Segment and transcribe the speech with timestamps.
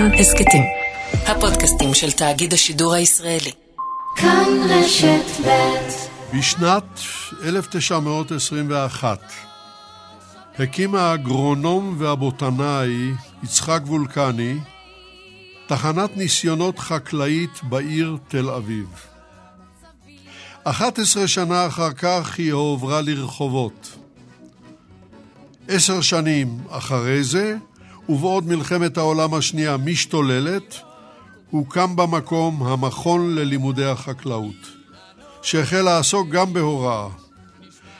[0.00, 0.62] כאן הסכתים.
[1.26, 3.50] הפודקאסטים של תאגיד השידור הישראלי.
[4.16, 7.00] כאן רשת ב' בשנת
[7.44, 9.32] 1921
[10.58, 14.58] הקים האגרונום והבוטנאי יצחק וולקני
[15.66, 18.86] תחנת ניסיונות חקלאית בעיר תל אביב.
[20.64, 23.96] 11 שנה אחר כך היא הועברה לרחובות.
[25.68, 27.56] עשר שנים אחרי זה,
[28.10, 30.76] ובעוד מלחמת העולם השנייה משתוללת,
[31.50, 34.68] הוקם במקום המכון ללימודי החקלאות,
[35.42, 37.08] שהחל לעסוק גם בהוראה.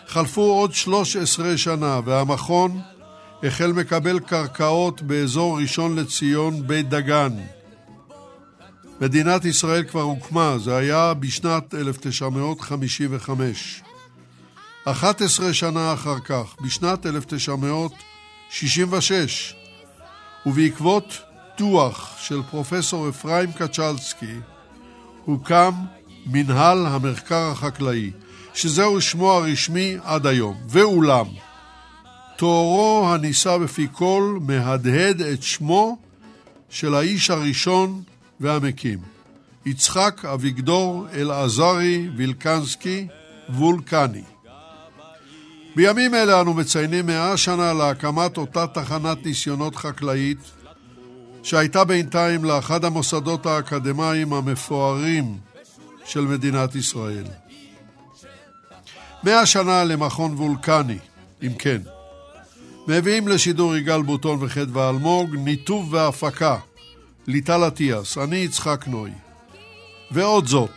[0.06, 2.80] חלפו עוד 13 שנה והמכון
[3.42, 7.32] החל מקבל קרקעות באזור ראשון לציון בית דגן.
[9.00, 13.82] מדינת ישראל כבר הוקמה, זה היה בשנת 1955.
[14.84, 19.54] 11 שנה אחר כך, בשנת 1966,
[20.46, 21.18] ובעקבות
[21.58, 24.36] דוח של פרופסור אפרים קצ'לסקי,
[25.24, 25.72] הוקם
[26.26, 28.10] מנהל המחקר החקלאי,
[28.54, 30.56] שזהו שמו הרשמי עד היום.
[30.68, 31.26] ואולם,
[32.36, 35.98] תוארו הנישא בפי כל מהדהד את שמו
[36.70, 38.02] של האיש הראשון
[38.40, 38.98] והמקים,
[39.66, 43.06] יצחק אביגדור אלעזרי וילקנסקי
[43.48, 44.22] וולקני.
[45.76, 50.38] בימים אלה אנו מציינים מאה שנה להקמת אותה תחנת ניסיונות חקלאית
[51.42, 55.38] שהייתה בינתיים לאחד המוסדות האקדמיים המפוארים
[56.04, 57.24] של מדינת ישראל.
[59.22, 60.98] מאה שנה למכון וולקני,
[61.42, 61.82] אם כן.
[62.88, 66.56] מביאים לשידור יגאל בוטון וחדווה אלמוג, ניתוב והפקה,
[67.26, 69.10] ליטל אטיאס, אני יצחק נוי.
[70.10, 70.70] ועוד זאת,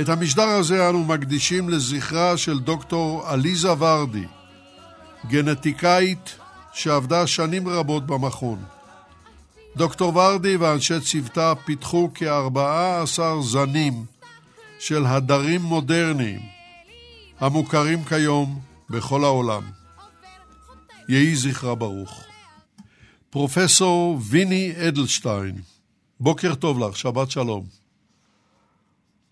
[0.00, 4.24] את המשדר הזה אנו מקדישים לזכרה של דוקטור עליזה ורדי,
[5.26, 6.38] גנטיקאית
[6.72, 8.64] שעבדה שנים רבות במכון.
[9.76, 14.04] דוקטור ורדי ואנשי צוותה פיתחו כארבעה עשר זנים
[14.78, 16.40] של הדרים מודרניים
[17.40, 18.60] המוכרים כיום
[18.90, 19.62] בכל העולם.
[21.08, 22.22] יהי זכרה ברוך.
[23.30, 25.60] פרופסור ויני אדלשטיין,
[26.20, 27.79] בוקר טוב לך, שבת שלום.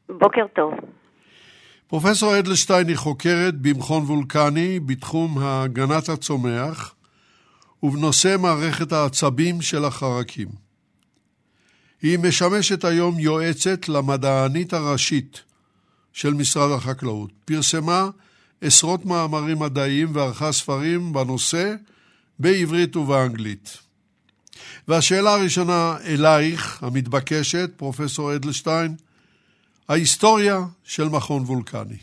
[0.09, 0.73] בוקר טוב.
[1.87, 6.95] פרופסור אדלשטיין היא חוקרת במכון וולקני בתחום הגנת הצומח
[7.83, 10.49] ובנושא מערכת העצבים של החרקים.
[12.03, 15.43] היא משמשת היום יועצת למדענית הראשית
[16.13, 17.31] של משרד החקלאות.
[17.45, 18.09] פרסמה
[18.61, 21.75] עשרות מאמרים מדעיים וערכה ספרים בנושא
[22.39, 23.79] בעברית ובאנגלית.
[24.89, 28.95] והשאלה הראשונה אלייך, המתבקשת, פרופסור אדלשטיין,
[29.89, 31.99] ההיסטוריה של מכון וולקני.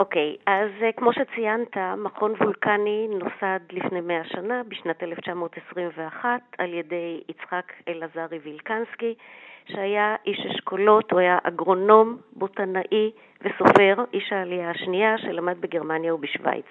[0.00, 6.28] אוקיי, okay, אז uh, כמו שציינת, מכון וולקני נוסד לפני מאה שנה, בשנת 1921,
[6.58, 9.14] על ידי יצחק אלעזרי וילקנסקי,
[9.72, 13.10] שהיה איש אשכולות, הוא היה אגרונום, בוטנאי
[13.40, 16.66] וסופר, איש העלייה השנייה שלמד בגרמניה ובשוויץ.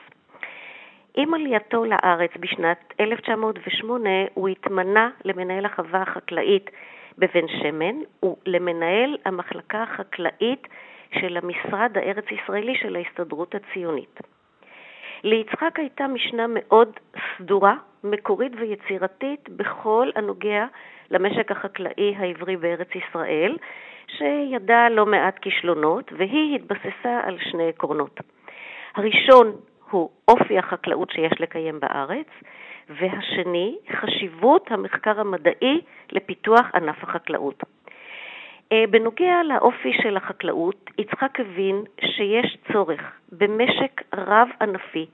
[1.17, 6.69] עם עלייתו לארץ בשנת 1908 הוא התמנה למנהל החווה החקלאית
[7.17, 10.67] בבן שמן ולמנהל המחלקה החקלאית
[11.19, 14.19] של המשרד הארץ-ישראלי של ההסתדרות הציונית.
[15.23, 16.89] ליצחק הייתה משנה מאוד
[17.37, 20.65] סדורה, מקורית ויצירתית בכל הנוגע
[21.11, 23.57] למשק החקלאי העברי בארץ ישראל,
[24.07, 28.19] שידע לא מעט כישלונות, והיא התבססה על שני עקרונות.
[28.95, 29.55] הראשון
[29.89, 32.27] הוא אופי החקלאות שיש לקיים בארץ,
[32.89, 35.81] והשני, חשיבות המחקר המדעי
[36.11, 37.63] לפיתוח ענף החקלאות.
[38.71, 45.05] אה, בנוגע לאופי של החקלאות, יצחק הבין שיש צורך במשק רב-ענפי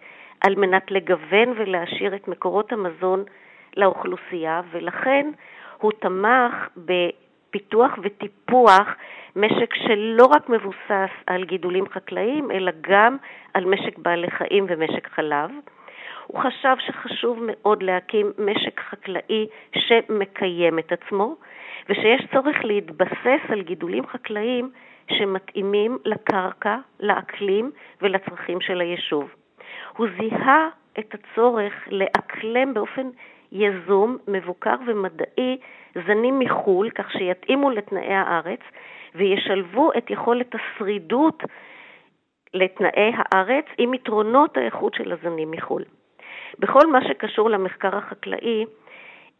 [0.41, 3.23] על מנת לגוון ולהשאיר את מקורות המזון
[3.77, 5.31] לאוכלוסייה, ולכן
[5.77, 8.87] הוא תמך בפיתוח וטיפוח
[9.35, 13.17] משק שלא רק מבוסס על גידולים חקלאיים, אלא גם
[13.53, 15.49] על משק בעלי חיים ומשק חלב.
[16.27, 21.35] הוא חשב שחשוב מאוד להקים משק חקלאי שמקיים את עצמו,
[21.89, 24.71] ושיש צורך להתבסס על גידולים חקלאיים
[25.11, 27.71] שמתאימים לקרקע, לאקלים
[28.01, 29.29] ולצרכים של היישוב.
[29.97, 30.67] הוא זיהה
[30.99, 33.09] את הצורך לאקלם באופן
[33.51, 35.57] יזום, מבוקר ומדעי
[36.07, 38.59] זנים מחו"ל, כך שיתאימו לתנאי הארץ
[39.15, 41.43] וישלבו את יכולת השרידות
[42.53, 45.83] לתנאי הארץ עם יתרונות האיכות של הזנים מחו"ל.
[46.59, 48.65] בכל מה שקשור למחקר החקלאי,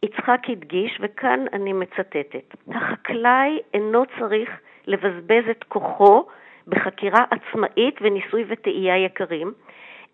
[0.02, 4.50] יצחק הדגיש, וכאן אני מצטטת, החקלאי אינו צריך
[4.86, 6.26] לבזבז את כוחו
[6.66, 9.52] בחקירה עצמאית וניסוי וטעייה יקרים,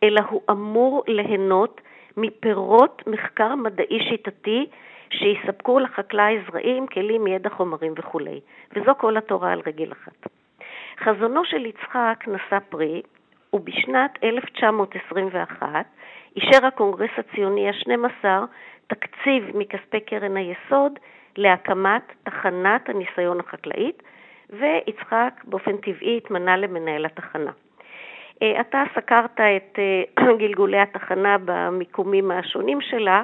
[0.02, 1.80] אלא הוא אמור ליהנות
[2.16, 4.66] מפירות מחקר מדעי שיטתי
[5.10, 8.40] שיספקו לחקלאי זרעים, כלים, ידע, חומרים וכולי.
[8.72, 10.26] וזו כל התורה על רגל אחת.
[11.04, 13.02] חזונו של יצחק נשא פרי,
[13.52, 15.86] ובשנת 1921
[16.36, 18.24] אישר הקונגרס הציוני ה-12
[18.86, 20.98] תקציב מכספי קרן היסוד
[21.36, 24.02] להקמת תחנת הניסיון החקלאית,
[24.50, 27.50] ויצחק באופן טבעי התמנה למנהל התחנה.
[28.42, 33.22] אה, אתה סקרת את אה, גלגולי התחנה במיקומים השונים שלה,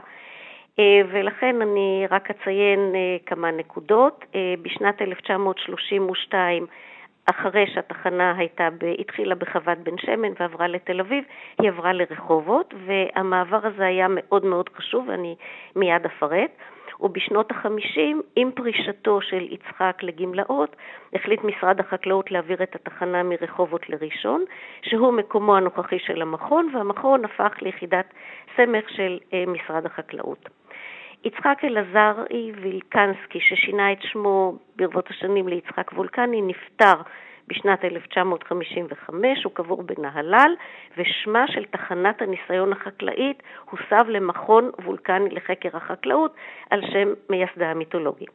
[0.78, 2.94] אה, ולכן אני רק אציין
[3.26, 4.24] כמה נקודות.
[4.62, 6.66] בשנת 1932
[7.26, 11.24] אחרי שהתחנה הייתה, ב, התחילה בחוות בן שמן ועברה לתל אביב,
[11.58, 15.36] היא עברה לרחובות, והמעבר הזה היה מאוד מאוד חשוב, ואני
[15.76, 16.50] מיד אפרט.
[17.00, 20.76] ובשנות ה-50, עם פרישתו של יצחק לגמלאות,
[21.14, 24.44] החליט משרד החקלאות להעביר את התחנה מרחובות לראשון,
[24.82, 28.14] שהוא מקומו הנוכחי של המכון, והמכון הפך ליחידת
[28.56, 30.48] סמך של אה, משרד החקלאות.
[31.24, 36.94] יצחק אלעזרי וילקנסקי, ששינה את שמו ברבות השנים ליצחק וולקני, נפטר
[37.48, 40.54] בשנת 1955, הוא קבור בנהלל,
[40.96, 46.34] ושמה של תחנת הניסיון החקלאית הוסב למכון וולקני לחקר החקלאות
[46.70, 48.26] על שם מייסדה המיתולוגי.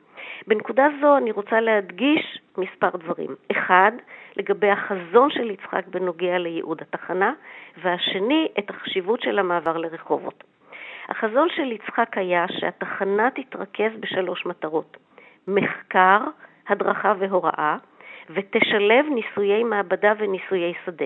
[0.47, 3.35] בנקודה זו אני רוצה להדגיש מספר דברים.
[3.51, 3.91] אחד,
[4.35, 7.33] לגבי החזון של יצחק בנוגע לייעוד התחנה,
[7.83, 10.43] והשני, את החשיבות של המעבר לרחובות.
[11.11, 14.97] החזון של יצחק היה שהתחנה תתרכז בשלוש מטרות:
[15.47, 16.19] מחקר,
[16.69, 17.77] הדרכה והוראה,
[18.29, 21.05] ותשלב ניסויי מעבדה וניסויי שדה.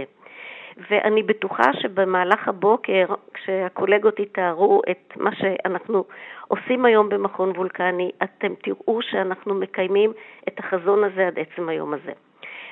[0.89, 6.03] ואני בטוחה שבמהלך הבוקר, כשהקולגות יתארו את מה שאנחנו
[6.47, 10.13] עושים היום במכון וולקני, אתם תראו שאנחנו מקיימים
[10.47, 12.11] את החזון הזה עד עצם היום הזה.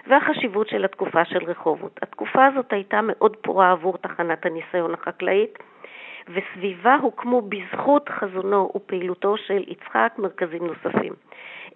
[0.07, 1.99] והחשיבות של התקופה של רחובות.
[2.01, 5.59] התקופה הזאת הייתה מאוד פורה עבור תחנת הניסיון החקלאית,
[6.29, 11.13] וסביבה הוקמו בזכות חזונו ופעילותו של יצחק מרכזים נוספים.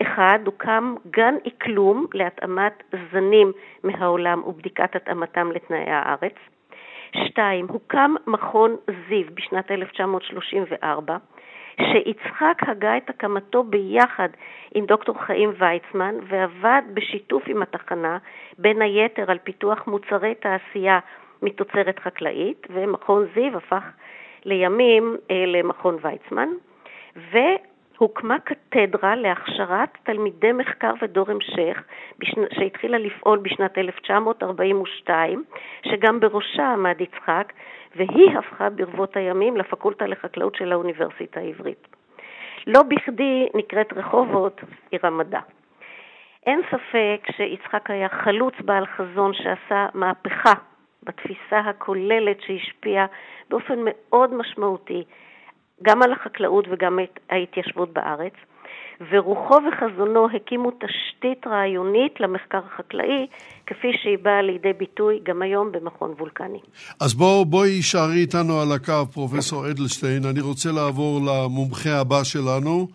[0.02, 3.52] אחד, הוקם גן אקלום להתאמת זנים
[3.84, 6.36] מהעולם ובדיקת התאמתם לתנאי הארץ.
[7.26, 8.76] שתיים, הוקם מכון
[9.10, 11.18] זיו בשנת 1934,
[11.82, 14.30] שיצחק הגה את הקמתו ביחד
[14.76, 18.18] עם דוקטור חיים ויצמן ועבד בשיתוף עם התחנה,
[18.58, 21.00] בין היתר על פיתוח מוצרי תעשייה
[21.42, 23.84] מתוצרת חקלאית, ומכון זיו הפך
[24.48, 26.50] לימים אה, למכון ויצמן,
[27.16, 31.84] והוקמה קתדרה להכשרת תלמידי מחקר ודור המשך,
[32.54, 35.44] שהתחילה לפעול בשנת 1942,
[35.88, 37.54] שגם בראשה עמד יצחק,
[37.96, 41.88] והיא הפכה ברבות הימים לפקולטה לחקלאות של האוניברסיטה העברית.
[42.68, 44.62] לא בכדי נקראת רחובות
[44.92, 45.40] עיר המדע.
[46.46, 50.54] אין ספק שיצחק היה חלוץ בעל חזון שעשה מהפכה
[51.08, 53.06] בתפיסה הכוללת שהשפיעה
[53.50, 55.04] באופן מאוד משמעותי
[55.84, 57.00] גם על החקלאות וגם
[57.30, 58.34] ההתיישבות בארץ,
[59.12, 63.28] ורוחו וחזונו הקימו תשתית רעיונית למחקר החקלאי,
[63.68, 66.60] כפי שהיא באה לידי ביטוי גם היום במכון וולקני.
[67.02, 70.26] אז בוא, בואי יישארי איתנו על הקו, פרופסור אדלשטיין.
[70.26, 72.88] אני רוצה לעבור למומחה הבא שלנו,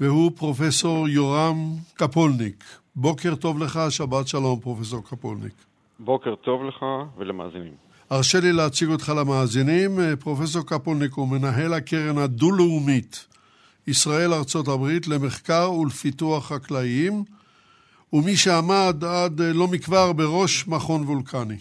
[0.00, 1.56] והוא פרופסור יורם
[1.94, 2.64] קפולניק.
[2.96, 5.73] בוקר טוב לך, שבת שלום, פרופסור קפולניק.
[5.98, 6.84] בוקר טוב לך
[7.18, 7.74] ולמאזינים.
[8.10, 9.98] הרשה לי להציג אותך למאזינים.
[10.20, 13.26] פרופסור קפולניק הוא מנהל הקרן הדו-לאומית
[13.86, 17.24] ישראל-ארצות הברית למחקר ולפיתוח חקלאיים,
[18.12, 21.56] ומי שעמד עד לא מכבר בראש מכון וולקני.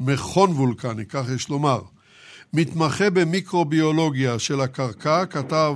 [0.00, 1.80] מכון וולקני, כך יש לומר.
[2.52, 5.74] מתמחה במיקרוביולוגיה של הקרקע, כתב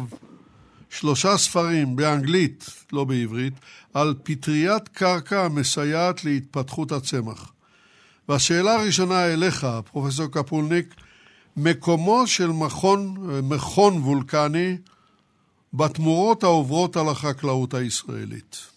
[0.91, 3.55] שלושה ספרים באנגלית, לא בעברית,
[3.95, 7.53] על פטריית קרקע המסייעת להתפתחות הצמח.
[8.29, 10.95] והשאלה הראשונה אליך, פרופסור קפולניק,
[11.57, 14.77] מקומו של מכון, מכון וולקני
[15.75, 18.71] בתמורות העוברות על החקלאות הישראלית.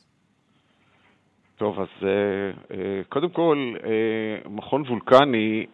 [1.58, 5.66] טוב, אז אה, אה, קודם כל, אה, מכון וולקני,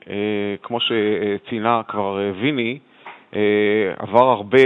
[0.64, 2.80] כמו שציינה כבר ויני,
[3.98, 4.64] עבר הרבה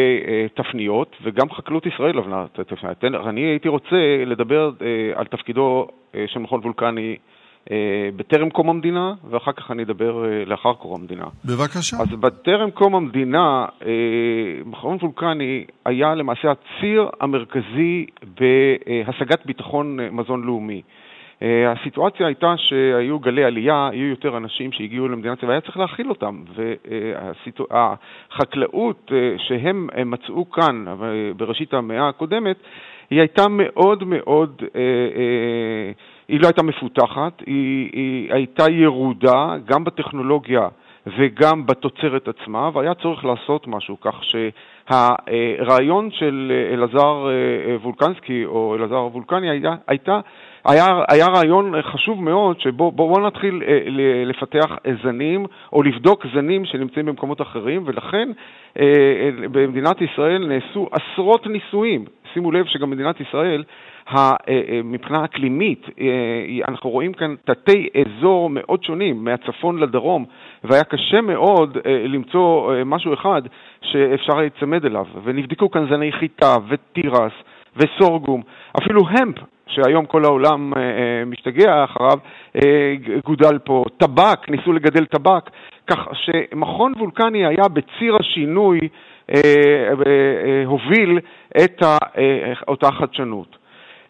[0.53, 3.03] תפניות, וגם חקלאות ישראל עברה תפניות.
[3.03, 4.72] אני הייתי רוצה לדבר
[5.15, 5.88] על תפקידו
[6.27, 7.17] של מכון וולקני
[7.72, 11.25] אה, בטרם קום המדינה, ואחר כך אני אדבר אה, לאחר קום המדינה.
[11.46, 11.98] בבקשה.
[11.98, 13.91] אז בטרם קום המדינה, אה,
[14.65, 18.05] מכון וולקני היה למעשה הציר המרכזי
[18.39, 20.82] בהשגת ביטחון מזון לאומי.
[21.67, 26.43] הסיטואציה הייתה שהיו גלי עלייה, היו יותר אנשים שהגיעו למדינת ישראל, והיה צריך להכיל אותם.
[27.69, 30.85] והחקלאות שהם מצאו כאן
[31.38, 32.57] בראשית המאה הקודמת,
[33.09, 34.62] היא הייתה מאוד מאוד...
[36.27, 40.67] היא לא הייתה מפותחת, היא, היא הייתה ירודה גם בטכנולוגיה
[41.17, 44.23] וגם בתוצרת עצמה, והיה צורך לעשות משהו, כך
[44.90, 47.28] שהרעיון של אלעזר
[47.84, 50.20] וולקנסקי, או אלעזר וולקני, היה, הייתה
[50.66, 53.80] היה, היה רעיון חשוב מאוד שבו בואו נתחיל אה,
[54.25, 58.30] לפתח זנים או לבדוק זנים שנמצאים במקומות אחרים, ולכן
[58.80, 62.06] אה, אה, במדינת ישראל נעשו עשרות ניסויים.
[62.34, 63.63] שימו לב שגם מדינת ישראל,
[64.84, 65.86] מבחינה אקלימית,
[66.68, 70.25] אנחנו רואים כאן תתי אזור מאוד שונים, מהצפון לדרום,
[70.63, 73.42] והיה קשה מאוד למצוא משהו אחד
[73.84, 75.06] שאפשר להיצמד אליו.
[75.24, 77.34] ונבדקו כאן זני חיטה ותירס
[77.78, 78.42] וסורגום,
[78.78, 79.38] אפילו המפ
[79.68, 82.18] שהיום כל העולם אה, אה, משתגע אחריו,
[82.56, 82.94] אה,
[83.25, 83.84] גודל פה.
[83.98, 85.50] טבק, ניסו לגדל טבק,
[85.88, 88.80] כך שמכון וולקני היה בציר השינוי,
[90.66, 91.20] הוביל
[91.63, 91.82] את
[92.68, 93.62] אותה חדשנות.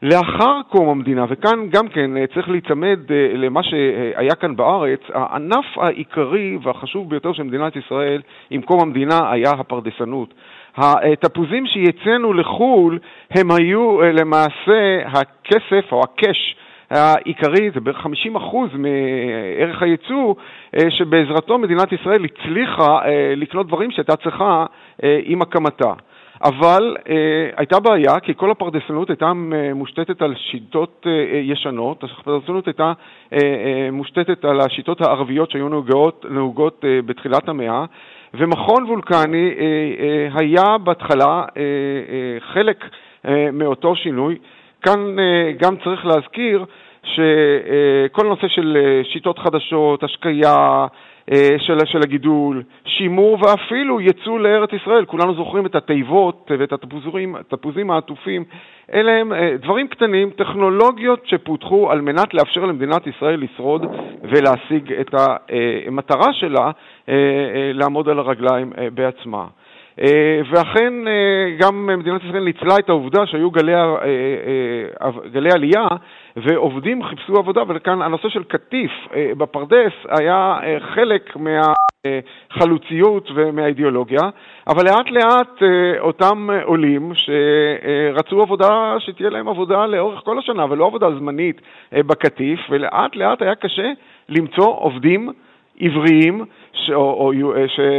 [0.03, 3.00] לאחר קום המדינה, וכאן גם כן צריך להיצמד
[3.33, 9.51] למה שהיה כאן בארץ, הענף העיקרי והחשוב ביותר של מדינת ישראל עם קום המדינה היה
[9.51, 10.33] הפרדסנות.
[10.77, 13.00] התפוזים שיצאנו לחו"ל
[13.31, 16.55] הם היו אה, למעשה הכסף או הקש
[16.89, 18.10] העיקרי, זה בערך 50%
[18.74, 20.36] מערך הייצוא,
[20.75, 24.65] אה, שבעזרתו מדינת ישראל הצליחה אה, לקנות דברים שהייתה צריכה
[25.24, 25.93] עם הקמתה.
[26.43, 29.33] אבל אה, הייתה בעיה, כי כל הפרדסנות הייתה
[29.75, 32.93] מושתתת על שיטות אה, ישנות, הפרדסנות הייתה
[33.33, 37.85] אה, אה, מושתתת על השיטות הערביות שהיו נהוגות, נהוגות אה, בתחילת המאה,
[38.33, 42.89] ומכון וולקני אה, אה, היה בהתחלה אה, חלק
[43.53, 44.38] מאותו שינוי.
[44.81, 45.15] כאן
[45.57, 46.65] גם צריך להזכיר
[47.03, 50.88] שכל הנושא של שיטות חדשות, השקיה,
[51.58, 55.06] של, של הגידול, שימור ואפילו ייצוא לארץ ישראל.
[55.06, 58.44] כולנו זוכרים את התיבות ואת התפוזים, התפוזים העטופים.
[58.94, 63.86] אלה הם דברים קטנים, טכנולוגיות שפותחו על מנת לאפשר למדינת ישראל לשרוד
[64.24, 65.15] ולהשיג את
[65.88, 66.72] המטרה שלה,
[67.74, 69.46] לעמוד על הרגליים בעצמה.
[70.51, 70.93] ואכן
[71.59, 73.73] גם מדינת ישראל ניצלה את העובדה שהיו גלי,
[75.31, 75.88] גלי עלייה
[76.35, 78.91] ועובדים חיפשו עבודה, וכאן הנושא של קטיף
[79.38, 84.21] בפרדס היה חלק מהחלוציות ומהאידיאולוגיה,
[84.67, 85.62] אבל לאט לאט
[86.00, 91.62] אותם עולים שרצו עבודה, שתהיה להם עבודה לאורך כל השנה ולא עבודה זמנית
[91.93, 93.91] בקטיף, ולאט לאט היה קשה
[94.29, 95.29] למצוא עובדים
[95.79, 96.92] עבריים ש,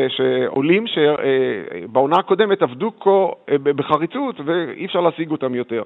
[0.09, 3.11] שעולים שבעונה הקודמת עבדו כה
[3.49, 5.83] אה, בחריצות ואי אפשר להשיג אותם יותר.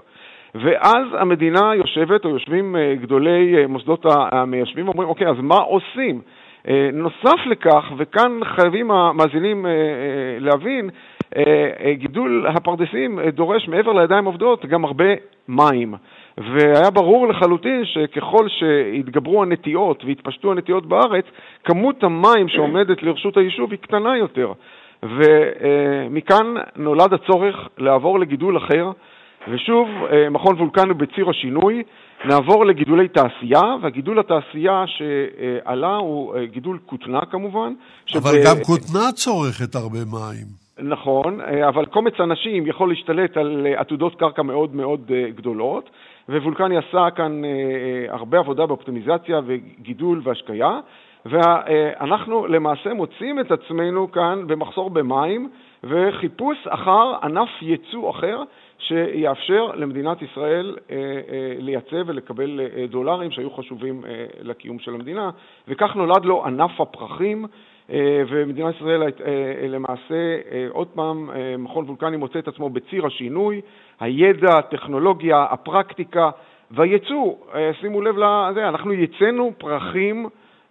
[0.54, 6.20] ואז המדינה יושבת, או יושבים אה, גדולי אה, מוסדות המיישבים, אומרים, אוקיי, אז מה עושים?
[6.92, 9.66] נוסף לכך, וכאן חייבים המאזינים
[10.40, 10.90] להבין,
[11.92, 15.04] גידול הפרדסים דורש מעבר לידיים עובדות גם הרבה
[15.48, 15.94] מים.
[16.38, 21.24] והיה ברור לחלוטין שככל שהתגברו הנטיעות והתפשטו הנטיעות בארץ,
[21.64, 24.52] כמות המים שעומדת לרשות היישוב היא קטנה יותר.
[25.02, 28.90] ומכאן נולד הצורך לעבור לגידול אחר,
[29.48, 29.88] ושוב,
[30.30, 31.82] מכון וולקן הוא בציר השינוי,
[32.24, 37.72] נעבור לגידולי תעשייה, והגידול התעשייה שעלה הוא גידול כותנה כמובן.
[38.14, 38.46] אבל שב...
[38.46, 40.46] גם כותנה צורכת הרבה מים.
[40.78, 45.90] נכון, אבל קומץ אנשים יכול להשתלט על עתודות קרקע מאוד מאוד גדולות,
[46.28, 50.80] ווולקני עשה כאן אה, אה, הרבה עבודה באופטימיזציה וגידול והשקיה,
[51.26, 55.50] ואנחנו למעשה מוצאים את עצמנו כאן במחסור במים
[55.84, 58.42] וחיפוש אחר ענף ייצוא אחר
[58.78, 60.96] שיאפשר למדינת ישראל אה,
[61.58, 64.02] לייצא ולקבל דולרים שהיו חשובים
[64.40, 65.30] לקיום של המדינה,
[65.68, 67.46] וכך נולד לו ענף הפרחים.
[68.28, 69.02] ומדינת ישראל
[69.68, 70.38] למעשה,
[70.70, 73.60] עוד פעם, מכון וולקני מוצא את עצמו בציר השינוי,
[74.00, 76.30] הידע, הטכנולוגיה, הפרקטיקה
[76.70, 77.34] והייצוא.
[77.54, 80.26] אה, שימו לב לזה, אנחנו ייצאנו פרחים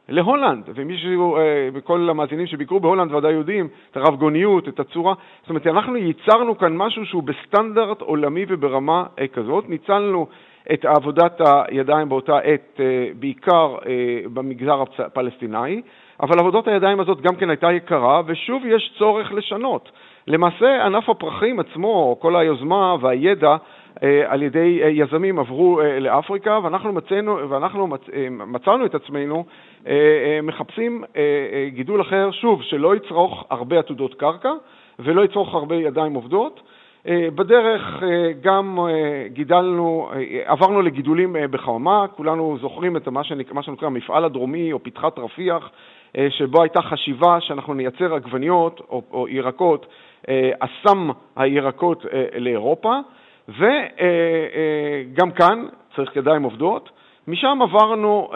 [0.10, 1.38] להולנד, ומישהו,
[1.74, 5.14] וכל המאזינים שביקרו בהולנד ודאי יודעים את הרב-גוניות, את הצורה.
[5.42, 9.70] זאת אומרת, אנחנו ייצרנו כאן משהו שהוא בסטנדרט עולמי וברמה אה, כזאת.
[9.70, 10.28] ניצלנו
[10.74, 13.76] את עבודת הידיים באותה עת, אה, בעיקר
[14.34, 15.82] במגזר הפלסטיני,
[16.22, 19.92] אבל עבודת הידיים הזאת גם כן הייתה יקרה, ושוב יש צורך לשנות.
[20.28, 23.56] למעשה ענף הפרחים עצמו, כל היוזמה והידע
[24.04, 29.46] אה, על ידי אה, יזמים עברו אה, לאפריקה, ואנחנו, מצאנו, ואנחנו מצ, מצאנו את עצמנו
[30.44, 31.04] מחפשים
[31.68, 34.52] גידול אחר, שוב, שלא יצרוך הרבה עתודות קרקע
[35.00, 36.62] ולא יצרוך הרבה ידיים עובדות.
[37.36, 38.04] בדרך
[38.42, 38.80] גם
[39.28, 40.10] גידלנו,
[40.46, 45.70] עברנו לגידולים בחממה, כולנו זוכרים את מה שנקרא, המפעל הדרומי או פתחת רפיח,
[46.30, 49.86] שבו הייתה חשיבה שאנחנו נייצר עגבניות או, או ירקות
[50.60, 53.00] אסם הירקות אה, לאירופה,
[53.48, 56.90] וגם כאן צריך ידיים עובדות,
[57.28, 58.32] משם עברנו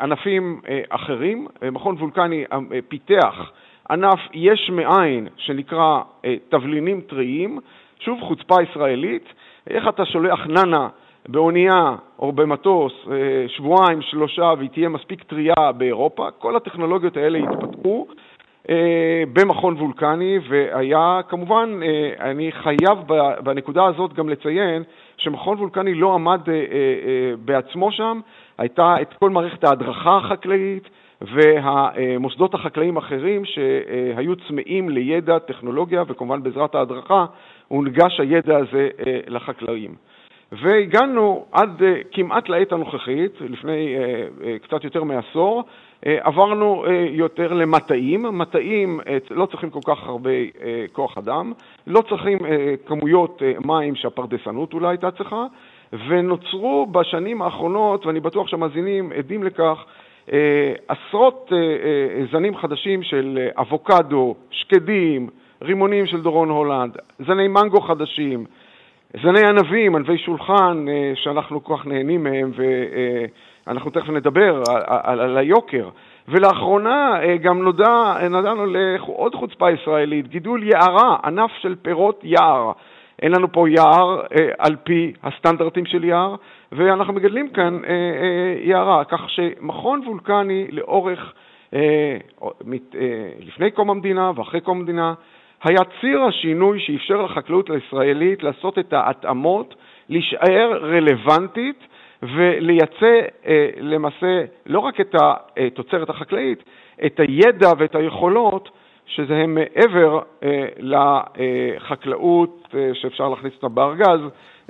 [0.00, 1.46] לענפים אחרים.
[1.72, 2.44] מכון וולקני
[2.88, 3.50] פיתח
[3.90, 6.00] ענף יש מאין שנקרא
[6.48, 7.58] תבלינים טריים,
[7.98, 9.24] שוב חוצפה ישראלית,
[9.70, 10.88] איך אתה שולח ננה
[11.28, 16.30] באונייה או במטוס אה, שבועיים, שלושה, והיא תהיה מספיק טריה באירופה.
[16.38, 18.06] כל הטכנולוגיות האלה התפתחו
[18.70, 22.98] אה, במכון וולקני, והיה, כמובן, אה, אני חייב
[23.42, 24.82] בנקודה הזאת גם לציין
[25.16, 26.40] שמכון וולקני לא עמד
[27.44, 28.20] בעצמו שם,
[28.58, 30.88] הייתה את כל מערכת ההדרכה החקלאית,
[31.20, 37.26] והמוסדות החקלאיים האחרים שהיו צמאים לידע, טכנולוגיה, וכמובן בעזרת ההדרכה
[37.68, 38.88] הונגש הידע הזה
[39.26, 39.94] לחקלאים.
[40.52, 44.02] והגענו עד אה, כמעט לעת הנוכחית, לפני אה,
[44.44, 45.64] אה, קצת יותר מעשור,
[46.02, 48.38] עברנו יותר למטעים.
[48.38, 49.00] מטעים
[49.30, 50.30] לא צריכים כל כך הרבה
[50.92, 51.52] כוח אדם,
[51.86, 52.38] לא צריכים
[52.86, 55.46] כמויות מים שהפרדסנות אולי הייתה צריכה,
[56.08, 59.84] ונוצרו בשנים האחרונות, ואני בטוח שהמאזינים עדים לכך,
[60.88, 61.52] עשרות
[62.32, 65.28] זנים חדשים של אבוקדו, שקדים,
[65.62, 68.44] רימונים של דורון הולנד, זני מנגו חדשים,
[69.22, 72.52] זני ענבים, ענבי שולחן, אה, שאנחנו כל כך נהנים מהם,
[73.66, 75.88] ואנחנו תכף נדבר על, על, על היוקר.
[76.28, 82.72] ולאחרונה אה, גם נודע, נודענו לעוד חוצפה ישראלית, גידול יערה, ענף של פירות יער.
[83.22, 86.34] אין לנו פה יער אה, על פי הסטנדרטים של יער,
[86.72, 91.32] ואנחנו מגדלים כאן אה, אה, יערה, כך שמכון וולקני לאורך,
[91.74, 95.14] אה, אה, לפני קום המדינה ואחרי קום המדינה,
[95.64, 99.74] היה ציר השינוי שאפשר לחקלאות הישראלית לעשות את ההתאמות,
[100.08, 101.80] להישאר רלוונטית
[102.22, 106.64] ולייצא אה, למעשה לא רק את התוצרת החקלאית,
[107.06, 108.68] את הידע ואת היכולות
[109.16, 114.20] שזה מעבר אה, לחקלאות אה, שאפשר להכניס אותה בארגז,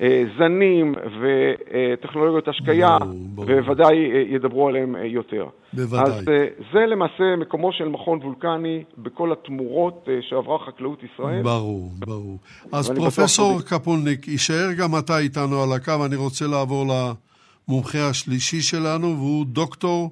[0.02, 2.99] אה, זנים וטכנולוגיות השקיה,
[3.35, 3.97] בוודאי
[4.28, 5.47] ידברו עליהם יותר.
[5.73, 6.18] בוודאי.
[6.18, 6.25] אז
[6.73, 11.42] זה למעשה מקומו של מכון וולקני בכל התמורות שעברה חקלאות ישראל.
[11.42, 12.38] ברור, ברור.
[12.73, 19.07] אז פרופסור קפולניק, יישאר גם אתה איתנו על הקו, אני רוצה לעבור למומחה השלישי שלנו,
[19.07, 20.11] והוא דוקטור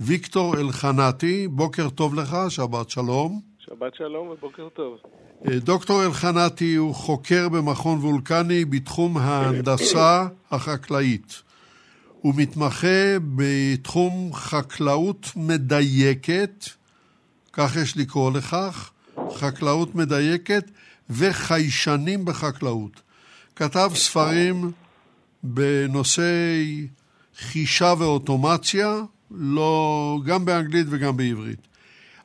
[0.00, 1.48] ויקטור אלחנתי.
[1.48, 3.49] בוקר טוב לך, שבת שלום.
[3.66, 4.98] שבת שלום ובוקר טוב.
[5.48, 11.42] אה, דוקטור אלחנתי הוא חוקר במכון וולקני בתחום ההנדסה החקלאית.
[12.20, 16.64] הוא מתמחה בתחום חקלאות מדייקת,
[17.52, 18.90] כך יש לקרוא לכך,
[19.32, 20.70] חקלאות מדייקת
[21.10, 23.00] וחיישנים בחקלאות.
[23.56, 24.72] כתב ספרים
[25.42, 26.86] בנושאי
[27.38, 31.69] חישה ואוטומציה, לא, גם באנגלית וגם בעברית.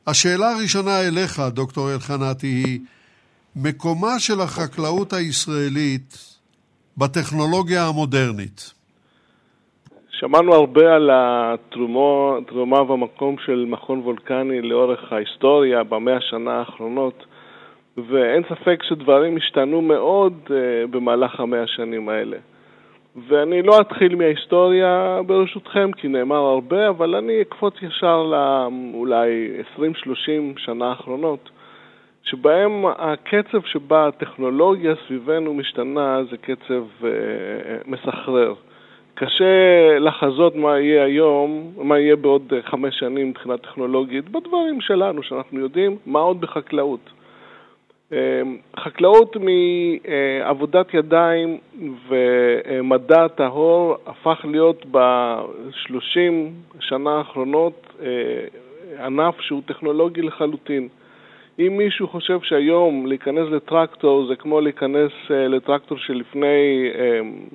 [0.06, 2.80] השאלה הראשונה אליך, דוקטור אלחנתי, היא
[3.56, 6.36] מקומה של החקלאות הישראלית
[6.98, 8.72] בטכנולוגיה המודרנית.
[10.10, 17.24] שמענו הרבה על התרומה והמקום של מכון וולקני לאורך ההיסטוריה במאה השנה האחרונות,
[17.96, 20.50] ואין ספק שדברים השתנו מאוד uh,
[20.90, 22.36] במהלך המאה השנים האלה.
[23.28, 29.80] ואני לא אתחיל מההיסטוריה ברשותכם, כי נאמר הרבה, אבל אני אקפוץ ישר לאולי 20-30
[30.56, 31.50] שנה האחרונות,
[32.22, 37.10] שבהם הקצב שבה הטכנולוגיה סביבנו משתנה זה קצב אה,
[37.86, 38.54] מסחרר.
[39.14, 45.60] קשה לחזות מה יהיה היום, מה יהיה בעוד חמש שנים מבחינה טכנולוגית, בדברים שלנו, שאנחנו
[45.60, 47.10] יודעים, מה עוד בחקלאות.
[48.12, 51.58] אמ, חקלאות מעבודת ידיים
[52.08, 60.88] ומדע טהור הפך להיות בשלושים שנה האחרונות אה, ענף שהוא טכנולוגי לחלוטין.
[61.58, 66.90] אם מישהו חושב שהיום להיכנס לטרקטור זה כמו להיכנס אה, לטרקטור שלפני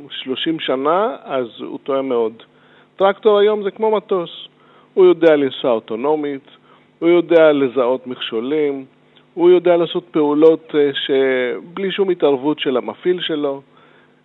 [0.09, 2.33] 30 אמ, שנה, אז הוא טועה מאוד.
[2.95, 4.47] טרקטור היום זה כמו מטוס.
[4.93, 6.47] הוא יודע לנסוע אוטונומית,
[6.99, 8.85] הוא יודע לזהות מכשולים,
[9.33, 13.61] הוא יודע לעשות פעולות אה, שבלי שום התערבות של המפעיל שלו.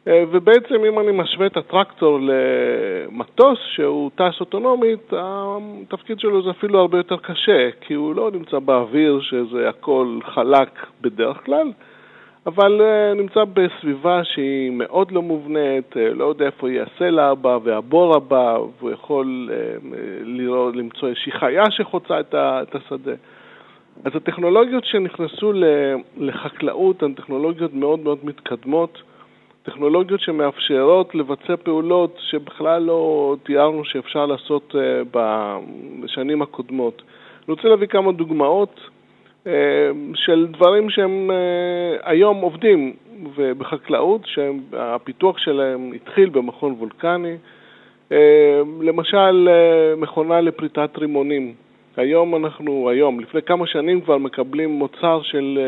[0.08, 6.80] אה, ובעצם אם אני משווה את הטרקטור למטוס שהוא טס אוטונומית, התפקיד שלו זה אפילו
[6.80, 11.72] הרבה יותר קשה, כי הוא לא נמצא באוויר שזה הכל חלק בדרך כלל,
[12.46, 18.16] אבל אה, נמצא בסביבה שהיא מאוד לא מובנית, לא יודע איפה יהיה הסלע הבא והבור
[18.16, 19.50] הבא, והוא יכול
[20.24, 23.14] לראות, למצוא איזושהי חיה שחוצה את השדה.
[24.04, 25.52] אז הטכנולוגיות שנכנסו
[26.16, 29.02] לחקלאות הן טכנולוגיות מאוד מאוד מתקדמות,
[29.62, 35.02] טכנולוגיות שמאפשרות לבצע פעולות שבכלל לא תיארנו שאפשר לעשות אה,
[36.00, 37.02] בשנים הקודמות.
[37.48, 38.80] אני רוצה להביא כמה דוגמאות
[39.46, 39.52] אה,
[40.14, 42.92] של דברים שהם אה, היום עובדים,
[43.36, 47.36] ובחקלאות, שהפיתוח שלהם התחיל במכון וולקני.
[48.80, 49.48] למשל,
[49.96, 51.54] מכונה לפריטת רימונים.
[51.96, 55.58] היום אנחנו, היום, לפני כמה שנים כבר מקבלים מוצר של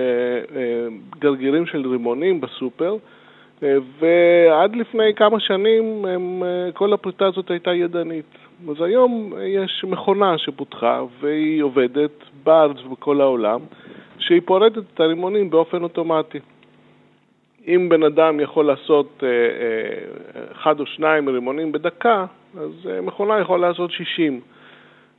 [1.19, 2.97] גרגירים של רימונים בסופר,
[3.99, 6.43] ועד לפני כמה שנים הם,
[6.75, 8.38] כל הפריטה הזאת הייתה ידנית.
[8.71, 13.61] אז היום יש מכונה שפותחה והיא עובדת בארץ ובכל העולם,
[14.19, 16.38] שהיא פורטת את הרימונים באופן אוטומטי.
[17.69, 22.27] אם בן אדם יכול לעשות אה, אה, אחד או שניים רימונים בדקה,
[22.61, 24.41] אז אה, מכונה יכולה לעשות 60.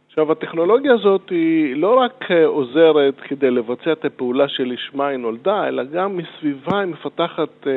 [0.09, 5.83] עכשיו, הטכנולוגיה הזאת היא לא רק עוזרת כדי לבצע את הפעולה שלשמה היא נולדה, אלא
[5.83, 7.67] גם מסביבה היא מפתחת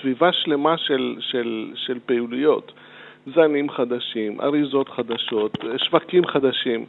[0.00, 2.72] סביבה שלמה של, של, של פעילויות.
[3.26, 6.84] זנים חדשים, אריזות חדשות, שווקים חדשים.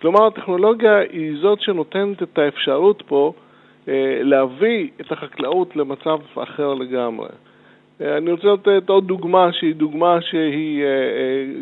[0.00, 3.32] כלומר, הטכנולוגיה היא זאת שנותנת את האפשרות פה
[3.88, 7.28] אה, להביא את החקלאות למצב אחר לגמרי.
[8.00, 10.88] אה, אני רוצה לתת עוד דוגמה שהיא דוגמה שהיא אה,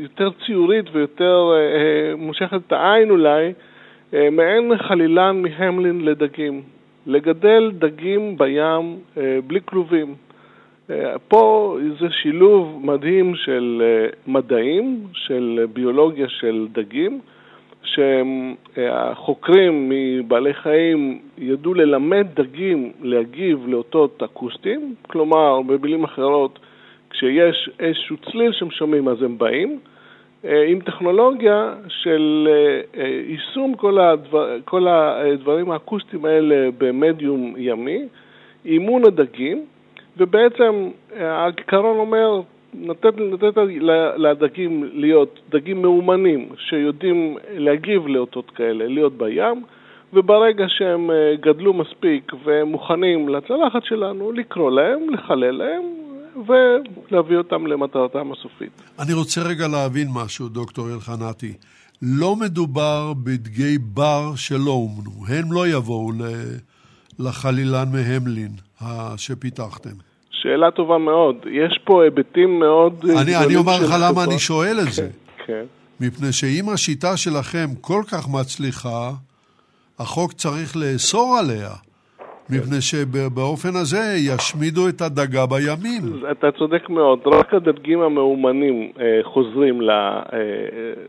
[0.03, 1.51] יותר ציורית ויותר
[2.17, 3.53] מושכת את העין אולי,
[4.13, 6.63] מעין חלילן מהמלין לדגים.
[7.07, 8.99] לגדל דגים בים
[9.47, 10.15] בלי כלובים.
[11.29, 13.83] פה זה שילוב מדהים של
[14.27, 17.21] מדעים, של ביולוגיה של דגים,
[17.95, 26.59] שהחוקרים מבעלי חיים ידעו ללמד דגים להגיב לאותות אקוסטיים, כלומר, במילים אחרות,
[27.11, 29.79] כשיש איזשהו צליל שהם שומעים אז הם באים,
[30.45, 38.07] אה, עם טכנולוגיה של אה, אה, יישום כל, הדבר, כל הדברים האקוסטיים האלה במדיום ימי,
[38.65, 39.65] אימון הדגים,
[40.17, 42.41] ובעצם העיקרון אומר,
[42.75, 43.61] לתת, לתת
[44.17, 49.63] לדגים להיות דגים מאומנים שיודעים להגיב לאותות כאלה, להיות בים,
[50.13, 55.83] וברגע שהם אה, גדלו מספיק והם מוכנים לצלחת שלנו, לקרוא להם, לחלל להם
[56.47, 58.83] ולהביא אותם למטרתם הסופית.
[58.99, 61.53] אני רוצה רגע להבין משהו, דוקטור אלחנתי.
[62.03, 66.11] לא מדובר בדגי בר שלא אומנו, הם לא יבואו
[67.19, 68.53] לחלילן מהמלין
[69.17, 70.08] שפיתחתם.
[70.43, 71.37] שאלה טובה מאוד.
[71.51, 73.05] יש פה היבטים מאוד...
[73.23, 75.03] אני, אני אומר לך למה אני שואל את זה.
[75.03, 75.65] כן, כן.
[76.01, 79.11] מפני שאם השיטה שלכם כל כך מצליחה,
[79.99, 81.71] החוק צריך לאסור עליה.
[82.51, 86.03] מפני שבאופן הזה ישמידו את הדגה בימים.
[86.31, 90.23] אתה צודק מאוד, רק הדגים המאומנים אה, חוזרים אה,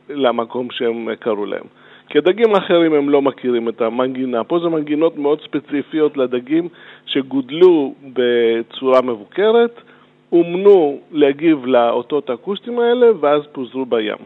[0.09, 1.65] למקום שהם קראו להם.
[2.09, 4.43] כי הדגים האחרים הם לא מכירים את המנגינה.
[4.43, 6.67] פה זה מנגינות מאוד ספציפיות לדגים
[7.05, 9.81] שגודלו בצורה מבוקרת,
[10.31, 14.17] אומנו להגיב לאותות האקוסטיים האלה, ואז פוזרו בים.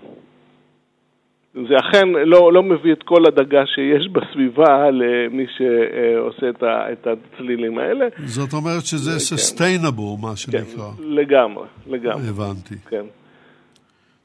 [1.53, 7.07] זה אכן לא, לא מביא את כל הדגה שיש בסביבה למי שעושה את, ה, את
[7.07, 8.05] הצלילים האלה.
[8.25, 9.35] זאת אומרת שזה כן.
[9.35, 10.61] sustainable, מה שנקרא.
[10.97, 12.27] כן, לגמרי, לגמרי.
[12.29, 12.75] הבנתי.
[12.89, 13.05] כן.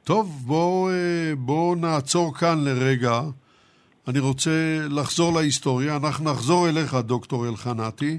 [0.04, 3.20] טוב, בואו אה, בוא נעצור כאן לרגע.
[4.08, 4.50] אני רוצה
[4.90, 5.96] לחזור להיסטוריה.
[5.96, 8.18] אנחנו נחזור אליך, דוקטור אלחנתי.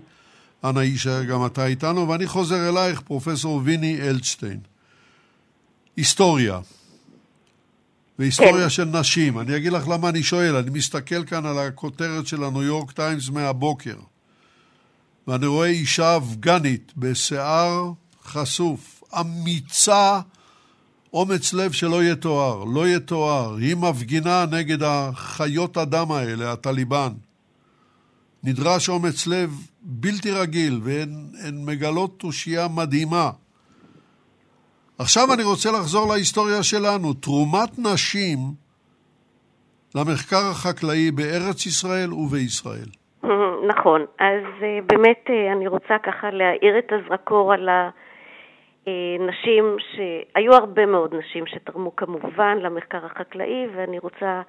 [0.63, 4.59] אנא יישאר גם אתה איתנו, ואני חוזר אלייך, פרופסור ויני אלדשטיין.
[5.97, 6.59] היסטוריה.
[8.19, 8.69] והיסטוריה כן.
[8.69, 9.39] של נשים.
[9.39, 10.55] אני אגיד לך למה אני שואל.
[10.55, 13.95] אני מסתכל כאן על הכותרת של הניו יורק טיימס מהבוקר,
[15.27, 17.91] ואני רואה אישה אפגנית בשיער
[18.23, 20.19] חשוף, אמיצה,
[21.13, 23.55] אומץ לב שלא יתואר, לא יתואר.
[23.55, 27.09] היא מפגינה נגד החיות אדם האלה, הטליבן.
[28.43, 29.49] נדרש אומץ לב
[29.81, 33.29] בלתי רגיל, והן מגלות תושייה מדהימה.
[34.99, 37.13] עכשיו אני רוצה לחזור להיסטוריה שלנו.
[37.13, 38.37] תרומת נשים
[39.95, 42.89] למחקר החקלאי בארץ ישראל ובישראל.
[43.67, 47.69] נכון, אז אה, באמת אה, אני רוצה ככה להאיר את הזרקור על
[48.87, 54.41] הנשים, שהיו הרבה מאוד נשים שתרמו כמובן למחקר החקלאי, ואני רוצה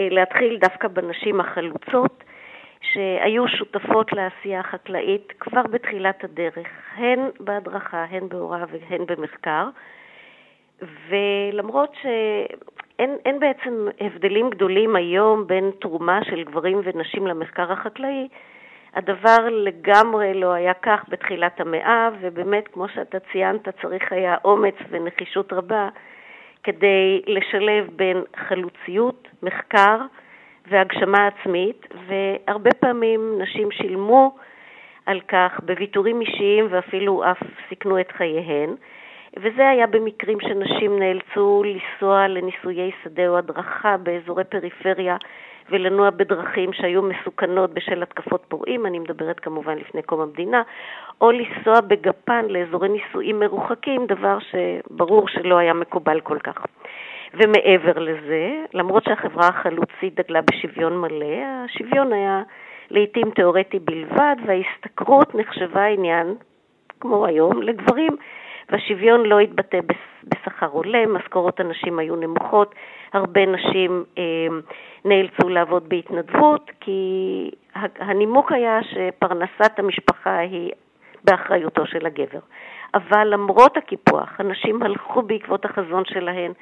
[0.00, 2.24] אה, להתחיל דווקא בנשים החלוצות.
[2.92, 9.68] שהיו שותפות לעשייה החקלאית כבר בתחילת הדרך, הן בהדרכה, הן בהוראה והן במחקר.
[11.08, 18.28] ולמרות שאין בעצם הבדלים גדולים היום בין תרומה של גברים ונשים למחקר החקלאי,
[18.94, 25.52] הדבר לגמרי לא היה כך בתחילת המאה, ובאמת, כמו שאתה ציינת, צריך היה אומץ ונחישות
[25.52, 25.88] רבה
[26.62, 29.96] כדי לשלב בין חלוציות, מחקר,
[30.66, 34.36] והגשמה עצמית, והרבה פעמים נשים שילמו
[35.06, 38.74] על כך בוויתורים אישיים ואפילו אף סיכנו את חייהן.
[39.36, 45.16] וזה היה במקרים שנשים נאלצו לנסוע לניסויי שדה או הדרכה באזורי פריפריה
[45.70, 50.62] ולנוע בדרכים שהיו מסוכנות בשל התקפות פורעים, אני מדברת כמובן לפני קום המדינה,
[51.20, 56.64] או לנסוע בגפן לאזורי נישואים מרוחקים, דבר שברור שלא היה מקובל כל כך.
[57.34, 62.42] ומעבר לזה, למרות שהחברה החלוצית דגלה בשוויון מלא, השוויון היה
[62.90, 66.34] לעיתים תיאורטי בלבד, וההשתכרות נחשבה עניין,
[67.00, 68.16] כמו היום, לגברים,
[68.70, 69.80] והשוויון לא התבטא
[70.24, 72.74] בשכר הולם, משכורות הנשים היו נמוכות,
[73.12, 74.22] הרבה נשים אה,
[75.04, 80.70] נאלצו לעבוד בהתנדבות, כי הנימוק היה שפרנסת המשפחה היא
[81.24, 82.40] באחריותו של הגבר.
[82.94, 86.52] אבל למרות הקיפוח, הנשים הלכו בעקבות החזון שלהן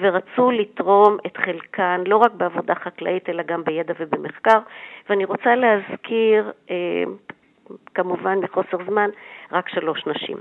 [0.00, 4.58] ורצו לתרום את חלקן לא רק בעבודה חקלאית אלא גם בידע ובמחקר.
[5.08, 6.76] ואני רוצה להזכיר, אה,
[7.94, 9.10] כמובן מחוסר זמן,
[9.52, 10.36] רק שלוש נשים.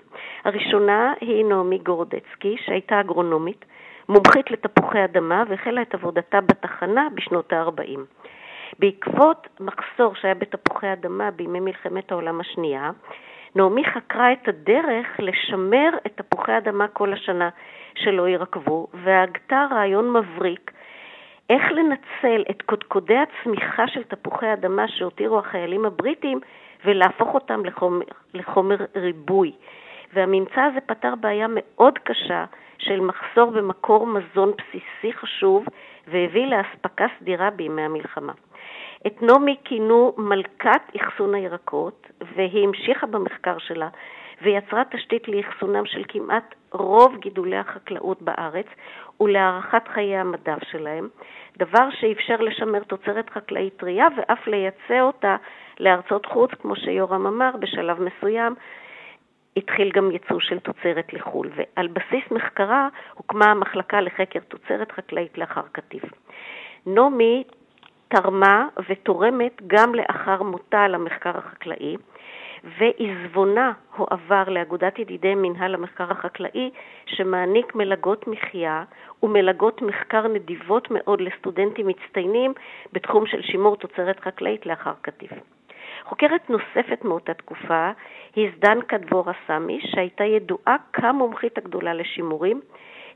[0.46, 3.66] הראשונה היא נעמי גורדצקי, שהייתה אגרונומית,
[4.10, 8.00] מומחית לתפוחי אדמה והחלה את עבודתה בתחנה בשנות ה-40.
[8.80, 12.92] בעקבות מחסור שהיה בתפוחי אדמה בימי מלחמת העולם השנייה,
[13.56, 17.50] נעמי חקרה את הדרך לשמר את תפוחי אדמה כל השנה
[17.96, 20.72] שלא יירקבו, והגתה רעיון מבריק
[21.50, 26.40] איך לנצל את קודקודי הצמיחה של תפוחי אדמה שהותירו החיילים הבריטים
[26.86, 29.52] ולהפוך אותם לחומר, לחומר ריבוי.
[30.14, 32.46] והממצא הזה פתר בעיה מאוד קשה
[32.78, 35.66] של מחסור במקור מזון בסיסי חשוב
[36.08, 38.34] והביא לאספקה סדירה בימי המלחמה.
[39.08, 43.90] את נעמי כינו מלכת אחסון הירקות, והיא המשיכה במחקר שלה
[44.42, 48.66] ויצרה תשתית לאחסונם של כמעט רוב גידולי החקלאות בארץ
[49.22, 51.10] ולהארכת חיי המדף שלהם,
[51.58, 55.36] דבר שאפשר לשמר תוצרת חקלאית טרייה ואף לייצא אותה
[55.80, 58.56] לארצות חוץ, כמו שיורם אמר, בשלב מסוים
[59.58, 65.64] התחיל גם ייצוא של תוצרת לחו"ל, ועל בסיס מחקרה הוקמה המחלקה לחקר תוצרת חקלאית לאחר
[65.72, 66.04] קטיף.
[66.86, 67.44] נעמי
[68.08, 71.96] תרמה ותורמת גם לאחר מותה למחקר החקלאי,
[72.64, 76.70] ועיזבונה הועבר לאגודת ידידי מנהל המחקר החקלאי,
[77.06, 78.84] שמעניק מלגות מחיה
[79.24, 82.54] ומלגות מחקר נדיבות מאוד לסטודנטים מצטיינים
[82.94, 85.32] בתחום של שימור תוצרת חקלאית לאחר קטיף.
[86.10, 87.92] חוקרת נוספת מאותה תקופה
[88.36, 92.62] היא זדנקה דבורה סמי, שהייתה ידועה כמומחית הגדולה לשימורים.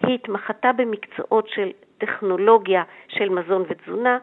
[0.03, 4.17] היא התמחתה במקצועות של טכנולוגיה של מזון ותזונה,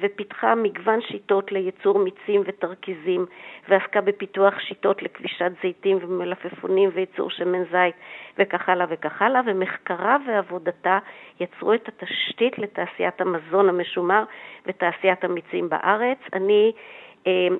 [0.00, 3.26] ופיתחה מגוון שיטות לייצור מיצים ותרכיזים,
[3.68, 7.94] ועסקה בפיתוח שיטות לכבישת זיתים ומלפפונים וייצור שמן זית
[8.38, 10.98] וכך הלאה וכך הלאה, ומחקרה ועבודתה
[11.40, 14.24] יצרו את התשתית לתעשיית המזון המשומר
[14.66, 16.18] ותעשיית המיצים בארץ.
[16.32, 16.72] אני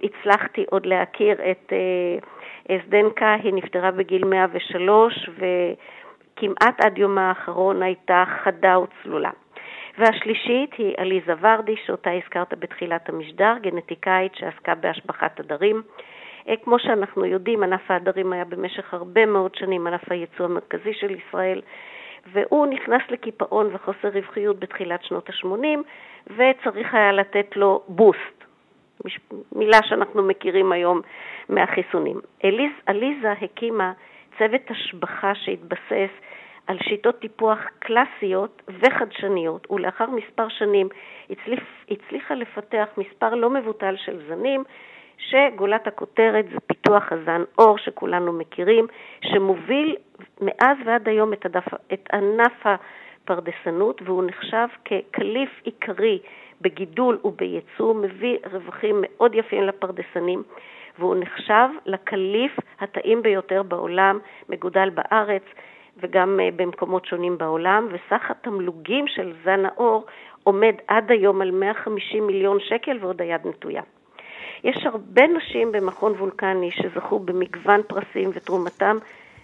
[0.03, 8.25] הצלחתי עוד להכיר את אה, זדנקה, היא נפטרה בגיל 103 וכמעט עד יומה האחרון הייתה
[8.45, 9.31] חדה וצלולה.
[9.99, 15.83] והשלישית היא עליזה ורדי, שאותה הזכרת בתחילת המשדר, גנטיקאית שעסקה בהשבחת עדרים.
[16.49, 21.11] אה, כמו שאנחנו יודעים, ענף העדרים היה במשך הרבה מאוד שנים ענף הייצוא המרכזי של
[21.11, 21.61] ישראל,
[22.33, 25.79] והוא נכנס לקיפאון וחוסר רווחיות בתחילת שנות ה-80,
[26.37, 28.42] וצריך היה לתת לו בוסט,
[29.53, 31.01] מילה שאנחנו מכירים היום
[31.49, 32.21] מהחיסונים.
[32.45, 33.93] אליז, עליזה הקימה
[34.39, 36.11] צוות השבחה שהתבסס
[36.67, 40.89] על שיטות טיפוח קלאסיות וחדשניות, ולאחר מספר שנים
[41.31, 44.65] הצליח, הצליחה לפתח מספר לא מבוטל של זנים,
[45.19, 48.87] שגולת הכותרת זה פיתוח הזן אור שכולנו מכירים,
[49.23, 49.97] שמוביל
[50.41, 52.67] מאז ועד היום את, הדף, את ענף
[53.25, 56.19] הפרדסנות, והוא נחשב כקליף עיקרי
[56.63, 60.43] בגידול ובייצוא, מביא רווחים מאוד יפים לפרדסנים.
[60.99, 65.43] והוא נחשב לקליף הטעים ביותר בעולם, מגודל בארץ,
[65.97, 70.05] וגם אה, במקומות שונים בעולם, וסך התמלוגים של זן האור
[70.45, 73.83] עומד עד היום על 150 מיליון שקל ועוד היד נטויה.
[74.65, 78.99] יש הרבה נשים במכון וולקני שזכו במגוון פרסים ותרומתם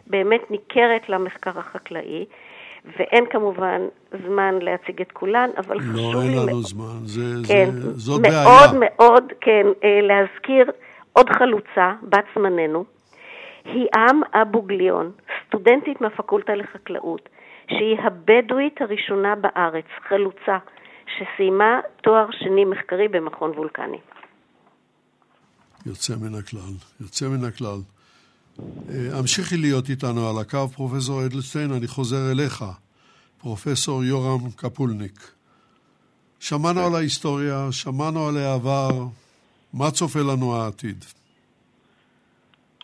[0.07, 2.25] באמת ניכרת למחקר החקלאי,
[2.99, 3.81] ואין כמובן
[4.27, 6.13] זמן להציג את כולן, אבל לא, חשוב לי...
[6.13, 8.45] לא, אין לנו זמן, זה, כן, זה, זאת מאוד בעיה.
[8.45, 10.71] מאוד מאוד, כן, אה, להזכיר
[11.13, 12.85] עוד חלוצה, בת זמננו,
[13.65, 15.13] היאם אבו גליון,
[15.47, 17.29] סטודנטית מהפקולטה לחקלאות,
[17.69, 20.59] שהיא הבדואית הראשונה בארץ, חלוצה,
[21.07, 23.99] שסיימה תואר שני מחקרי במכון וולקני.
[25.87, 27.98] יוצא מן הכלל, יוצא מן הכלל.
[28.61, 32.65] אה, המשיכי להיות איתנו על הקו, פרופסור אדלשטיין, אני חוזר אליך,
[33.39, 35.39] פרופסור יורם קפולניק.
[36.41, 38.89] שמענו על ההיסטוריה, שמענו על העבר,
[39.75, 41.05] מה צופה לנו העתיד?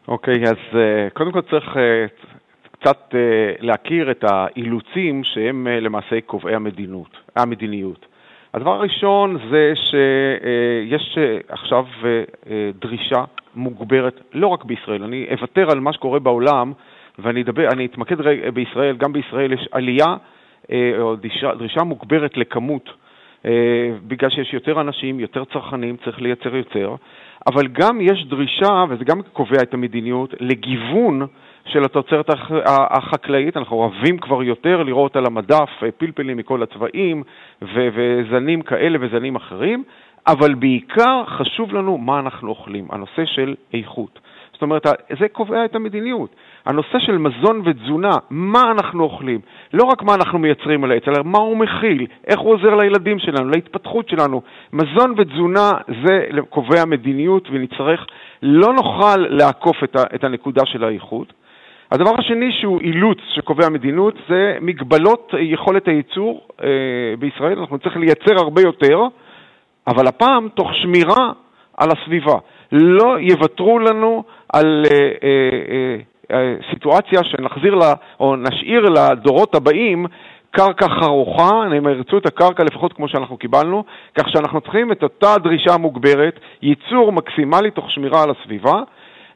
[0.08, 2.26] אוקיי, אז uh, קודם כל צריך uh,
[2.72, 3.16] קצת uh,
[3.58, 8.06] להכיר את האילוצים שהם uh, למעשה קובעי המדינות, המדיניות.
[8.54, 11.84] הדבר הראשון זה שיש עכשיו
[12.80, 16.72] דרישה מוגברת, לא רק בישראל, אני אוותר על מה שקורה בעולם
[17.18, 18.16] ואני אדבר, אתמקד
[18.54, 20.16] בישראל, גם בישראל יש עלייה
[20.98, 22.90] או דרישה, דרישה מוגברת לכמות,
[24.06, 26.94] בגלל שיש יותר אנשים, יותר צרכנים, צריך לייצר יותר,
[27.46, 31.26] אבל גם יש דרישה, וזה גם קובע את המדיניות, לגיוון
[31.66, 32.30] של התוצרת
[32.66, 33.56] החקלאית.
[33.56, 37.22] אנחנו אוהבים כבר יותר לראות על המדף אה, פלפלים מכל הצבעים
[37.62, 39.84] וזנים כאלה וזנים אחרים,
[40.26, 44.18] אבל בעיקר חשוב לנו מה אנחנו אוכלים, הנושא של איכות.
[44.52, 44.86] זאת אומרת,
[45.20, 46.30] זה קובע את המדיניות.
[46.66, 49.40] הנושא של מזון ותזונה, מה אנחנו אוכלים,
[49.72, 53.18] לא רק מה אנחנו מייצרים על העץ, אלא מה הוא מכיל, איך הוא עוזר לילדים
[53.18, 54.42] שלנו, להתפתחות שלנו.
[54.72, 55.70] מזון ותזונה
[56.04, 58.06] זה קובע מדיניות ונצטרך,
[58.42, 61.32] לא נוכל לעקוף את, את הנקודה של האיכות.
[61.90, 66.68] הדבר השני שהוא אילוץ שקובע מדיניות זה מגבלות יכולת הייצור אה,
[67.18, 69.00] בישראל, אנחנו צריכים לייצר הרבה יותר,
[69.86, 71.32] אבל הפעם תוך שמירה
[71.76, 72.38] על הסביבה.
[72.72, 75.96] לא יוותרו לנו על אה, אה,
[76.30, 80.06] אה, סיטואציה שנחזיר לה, או נשאיר לדורות הבאים
[80.50, 83.84] קרקע חרוכה, הם ירצו את הקרקע לפחות כמו שאנחנו קיבלנו,
[84.18, 88.82] כך שאנחנו צריכים את אותה דרישה מוגברת, ייצור מקסימלי תוך שמירה על הסביבה.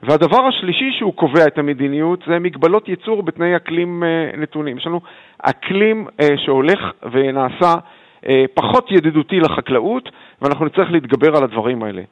[0.02, 4.02] והדבר השלישי שהוא קובע את המדיניות זה מגבלות ייצור בתנאי אקלים
[4.36, 4.78] נתונים.
[4.78, 5.00] יש לנו
[5.38, 6.06] אקלים
[6.36, 6.78] שהולך
[7.12, 7.74] ונעשה
[8.54, 10.08] פחות ידידותי לחקלאות,
[10.42, 12.02] ואנחנו נצטרך להתגבר על הדברים האלה.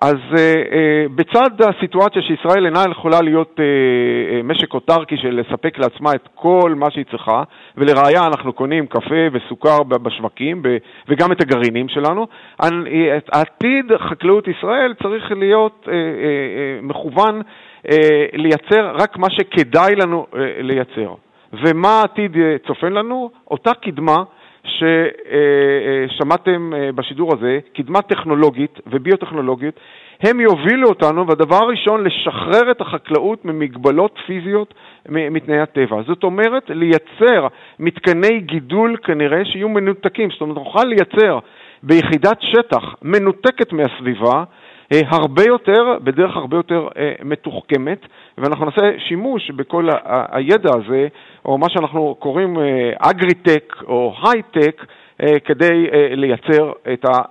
[0.00, 5.78] אז uh, uh, בצד הסיטואציה שישראל אינה יכולה להיות uh, uh, משק אוטרקי של לספק
[5.78, 7.42] לעצמה את כל מה שהיא צריכה,
[7.76, 10.62] ולראיה אנחנו קונים קפה וסוכר בשווקים
[11.08, 12.26] וגם את הגרעינים שלנו,
[13.32, 15.92] עתיד חקלאות ישראל צריך להיות uh, uh, uh,
[16.82, 17.90] מכוון uh,
[18.32, 21.14] לייצר רק מה שכדאי לנו uh, לייצר.
[21.52, 23.30] ומה העתיד uh, צופן לנו?
[23.50, 24.16] אותה קדמה
[24.64, 29.74] ששמעתם אה, בשידור הזה, קדמה טכנולוגית וביוטכנולוגית,
[30.22, 34.74] הם יובילו אותנו, והדבר הראשון, לשחרר את החקלאות ממגבלות פיזיות
[35.08, 36.02] מתנאי הטבע.
[36.06, 37.46] זאת אומרת, לייצר
[37.78, 40.30] מתקני גידול כנראה שיהיו מנותקים.
[40.30, 41.38] זאת אומרת, נוכל לייצר
[41.82, 44.44] ביחידת שטח מנותקת מהסביבה,
[44.92, 48.06] אה, הרבה יותר, בדרך הרבה יותר אה, מתוחכמת,
[48.40, 49.88] ואנחנו נעשה שימוש בכל
[50.30, 51.08] הידע הזה,
[51.44, 52.56] או מה שאנחנו קוראים
[52.98, 54.84] אגריטק אה, או הייטק,
[55.44, 57.22] כדי לייצר את ה...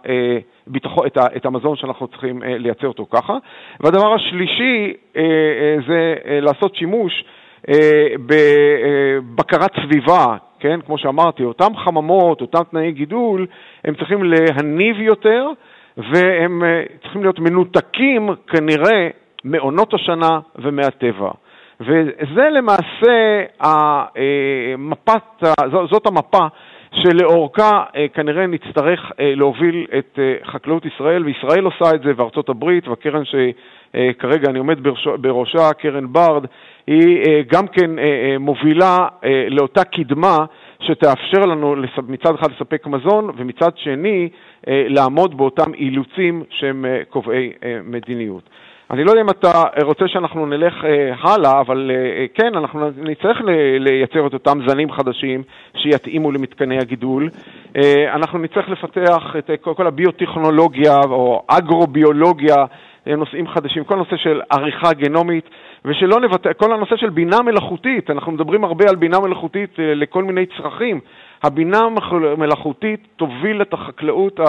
[0.68, 3.38] ביטחון, את, ה, את המזון שאנחנו צריכים לייצר אותו ככה.
[3.80, 4.94] והדבר השלישי
[5.88, 7.24] זה לעשות שימוש
[8.26, 13.48] בבקרת סביבה, כן, כמו שאמרתי, אותם חממות, אותם תנאי גידול,
[13.86, 15.48] הם צריכים להניב יותר,
[15.98, 19.08] והם אה, צריכים להיות מנותקים כנראה
[19.44, 21.32] מעונות השנה ומהטבע.
[21.82, 25.44] וזה למעשה המפת,
[25.92, 26.48] זאת המפה
[26.94, 32.88] שלאורכה אה, כנראה נצטרך אה, להוביל את חקלאות ישראל, וישראל עושה את זה, וארצות הברית,
[32.88, 34.78] והקרן שכרגע אני עומד
[35.22, 36.46] בראשה, קרן ברד,
[36.88, 37.92] היא גם כן
[38.40, 39.08] מובילה
[39.50, 40.38] לאותה קדמה
[40.82, 41.76] שתאפשר לנו
[42.08, 44.30] מצד אחד לספק מזון, ומצד שני
[44.68, 48.50] אה, לעמוד באותם אילוצים שהם אה, קובעי אה, מדיניות.
[48.92, 50.74] אני לא יודע אם אתה רוצה שאנחנו נלך
[51.22, 51.92] הלאה, אבל
[52.34, 53.42] כן, אנחנו נצטרך
[53.80, 55.44] לייצר את אותם זנים חדשים
[55.78, 57.30] שיתאימו למתקני הגידול.
[58.14, 62.56] אנחנו נצטרך לפתח את כל הביוטכנולוגיה או אגרוביולוגיה,
[63.08, 65.50] נושאים חדשים, כל הנושא של עריכה גנומית,
[65.86, 70.46] ושלא נוותר, כל הנושא של בינה מלאכותית, אנחנו מדברים הרבה על בינה מלאכותית לכל מיני
[70.46, 71.00] צרכים.
[71.44, 71.80] הבינה
[72.38, 74.40] המלאכותית תוביל את החקלאות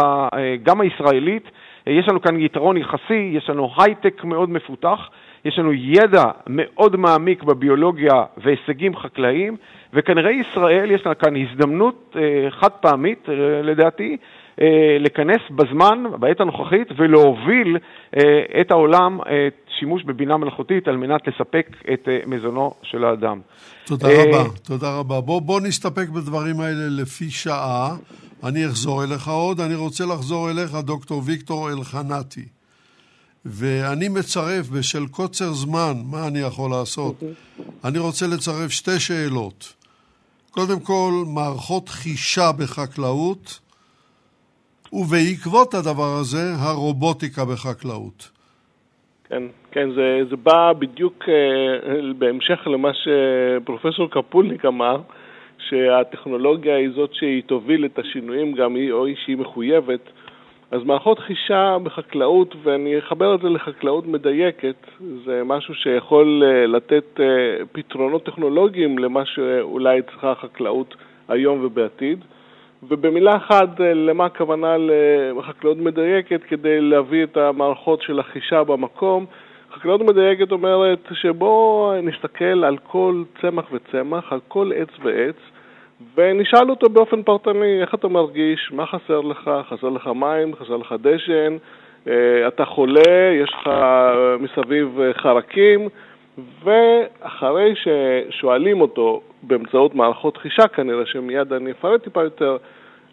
[0.63, 1.51] גם הישראלית.
[1.87, 4.99] יש לנו כאן יתרון יחסי, יש לנו הייטק מאוד מפותח,
[5.45, 9.57] יש לנו ידע מאוד מעמיק בביולוגיה והישגים חקלאיים,
[9.93, 14.17] וכנראה ישראל יש לה כאן הזדמנות אה, חד פעמית, אה, לדעתי,
[14.61, 14.67] אה,
[15.01, 17.77] לכנס בזמן, בעת הנוכחית, ולהוביל
[18.61, 19.19] את העולם
[19.79, 23.41] שימוש בבינה מלאכותית על מנת לספק את מזונו של האדם.
[23.87, 25.21] תודה רבה, תודה רבה.
[25.21, 27.97] בוא, בוא נסתפק בדברים האלה לפי שעה.
[28.45, 29.61] אני אחזור אליך עוד.
[29.61, 32.45] אני רוצה לחזור אליך, דוקטור ויקטור אלחנתי.
[33.45, 37.23] ואני מצרף, בשל קוצר זמן, מה אני יכול לעשות?
[37.85, 39.75] אני רוצה לצרף שתי שאלות.
[40.51, 43.61] קודם כל, מערכות חישה בחקלאות,
[44.93, 48.31] ובעקבות הדבר הזה, הרובוטיקה בחקלאות.
[49.29, 55.01] כן, כן, זה, זה בא בדיוק uh, בהמשך למה שפרופסור קפולניק אמר,
[55.71, 60.01] שהטכנולוגיה היא זאת שהיא תוביל את השינויים, גם היא או היא שהיא מחויבת.
[60.71, 64.87] אז מערכות חישה בחקלאות, ואני אחבר את זה לחקלאות מדייקת,
[65.25, 67.21] זה משהו שיכול uh, לתת uh,
[67.73, 70.95] פתרונות טכנולוגיים למה שאולי צריכה החקלאות
[71.29, 72.25] היום ובעתיד.
[72.89, 74.77] ובמילה אחת, למה הכוונה
[75.39, 79.27] לחקלאות מדייקת כדי להביא את המערכות של החישה במקום?
[79.73, 85.37] חקלאות מדייקת אומרת שבואו נסתכל על כל צמח וצמח, על כל עץ ועץ,
[86.17, 90.95] ונשאל אותו באופן פרטני, איך אתה מרגיש, מה חסר לך, חסר לך מים, חסר לך
[91.01, 91.57] דשן,
[92.09, 93.71] אה, אתה חולה, יש לך
[94.41, 95.89] מסביב חרקים,
[96.65, 102.57] ואחרי ששואלים אותו באמצעות מערכות חישה כנראה, שמיד אני אפרט טיפה יותר,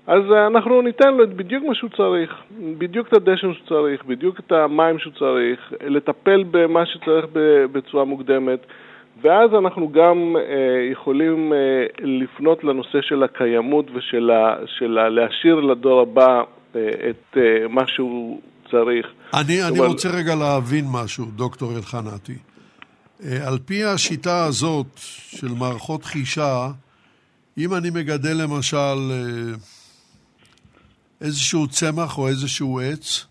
[0.08, 2.36] אז אנחנו ניתן לו בדיוק מה שהוא צריך,
[2.78, 7.26] בדיוק את הדשן שהוא צריך, בדיוק את המים שהוא צריך, לטפל במה שצריך
[7.72, 8.60] בצורה מוקדמת,
[9.22, 11.58] ואז אנחנו גם אה, יכולים אה,
[12.00, 16.44] לפנות לנושא של הקיימות ושל ה, של ה, להשאיר לדור הבא
[16.76, 18.42] אה, את אה, מה שהוא
[18.72, 19.08] צריך.
[19.34, 19.88] אני, אני אבל...
[19.88, 22.38] רוצה רגע להבין משהו, דוקטור אלחנתי.
[23.24, 24.88] אה, על פי השיטה הזאת
[25.38, 26.68] של מערכות חישה,
[27.58, 29.56] אם אני מגדל למשל אה,
[31.22, 33.26] איזשהו צמח או איזשהו עץ,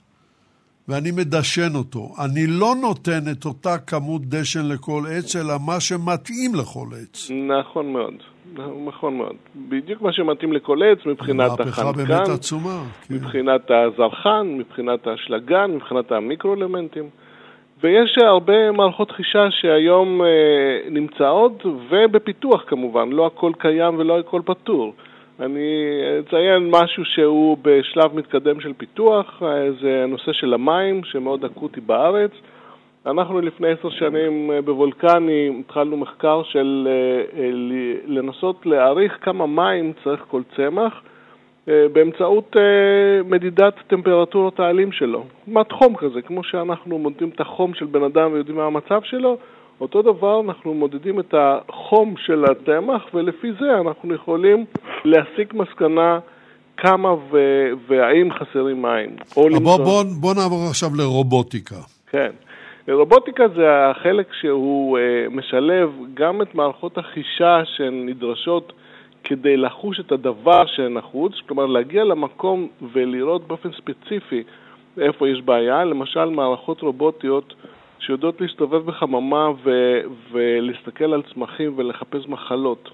[0.89, 2.09] ואני מדשן אותו.
[2.25, 7.31] אני לא נותן את אותה כמות דשן לכל עץ, אלא מה שמתאים לכל עץ.
[7.31, 8.15] נכון מאוד.
[8.87, 9.37] נכון מאוד.
[9.57, 11.65] בדיוק מה שמתאים לכל עץ מבחינת החנקן.
[11.65, 12.83] מהפכה באמת עצומה.
[13.09, 13.15] כן.
[13.15, 17.09] מבחינת הזרחן, מבחינת האשלגן, מבחינת המיקרו-אלמנטים.
[17.83, 24.93] ויש הרבה מערכות חישה שהיום אה, נמצאות, ובפיתוח כמובן, לא הכל קיים ולא הכל פתור.
[25.41, 25.85] אני
[26.21, 29.43] אציין משהו שהוא בשלב מתקדם של פיתוח,
[29.81, 32.31] זה הנושא של המים, שמאוד אקוטי בארץ.
[33.07, 37.51] אנחנו לפני עשר שנים אה, בוולקני התחלנו מחקר של אה, אה,
[38.07, 41.03] לנסות להעריך כמה מים צריך כל צמח
[41.93, 42.57] באמצעות
[43.25, 45.25] מדידת טמפרטורות העלים שלו.
[45.45, 49.37] כמעט חום כזה, כמו שאנחנו מודדים את החום של בן אדם ויודעים מה המצב שלו,
[49.81, 54.65] אותו דבר אנחנו מודדים את החום של הצמח, ולפי זה אנחנו יכולים
[55.05, 56.19] להסיק מסקנה
[56.77, 59.17] כמה ו- והאם חסרים מים.
[59.35, 61.77] בוא, בוא, בוא, בוא נעבור עכשיו לרובוטיקה.
[62.11, 62.31] כן.
[62.89, 68.73] רובוטיקה זה החלק שהוא uh, משלב גם את מערכות החישה שהן נדרשות
[69.25, 74.43] כדי לחוש את הדבר שנחוץ, כלומר להגיע למקום ולראות באופן ספציפי
[75.01, 77.55] איפה יש בעיה, למשל מערכות רובוטיות
[77.99, 80.01] שיודעות להסתובב בחממה ו-
[80.33, 82.91] ולהסתכל על צמחים ולחפש מחלות.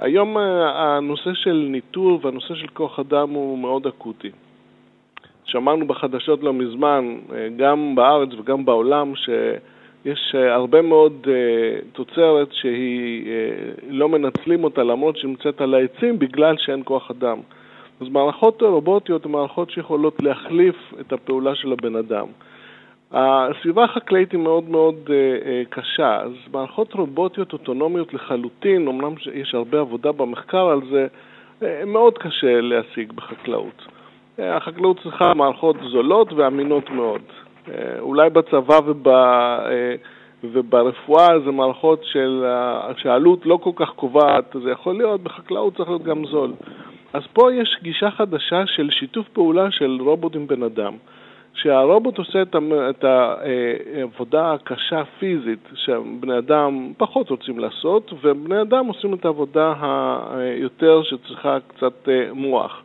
[0.00, 4.30] היום אה, הנושא של ניטור והנושא של כוח אדם הוא מאוד אקוטי.
[5.44, 11.26] שמענו בחדשות לא מזמן, אה, גם בארץ וגם בעולם, שיש אה, הרבה מאוד
[11.92, 13.26] תוצרת שהיא
[13.88, 17.38] לא מנצלים אותה למרות שהיא נמצאת על העצים בגלל שאין כוח אדם.
[18.00, 22.26] אז מערכות רובוטיות הן מערכות שיכולות להחליף את הפעולה של הבן אדם.
[23.12, 29.54] הסביבה החקלאית היא מאוד מאוד uh, uh, קשה, אז מערכות רובוטיות אוטונומיות לחלוטין, אמנם יש
[29.54, 31.06] הרבה עבודה במחקר על זה,
[31.60, 33.86] uh, מאוד קשה להשיג בחקלאות.
[34.38, 37.20] החקלאות צריכה מערכות זולות ואמינות מאוד.
[37.98, 39.08] אולי בצבא וב,
[40.44, 42.44] וברפואה זה מערכות של,
[42.96, 46.52] שהעלות לא כל כך קובעת, זה יכול להיות, בחקלאות צריך להיות גם זול.
[47.12, 50.92] אז פה יש גישה חדשה של שיתוף פעולה של רובוט עם בן אדם.
[51.62, 52.42] שהרובוט עושה
[52.90, 59.74] את העבודה הקשה פיזית שבני אדם פחות רוצים לעשות, ובני אדם עושים את העבודה
[60.30, 62.82] היותר שצריכה קצת אה, מוח.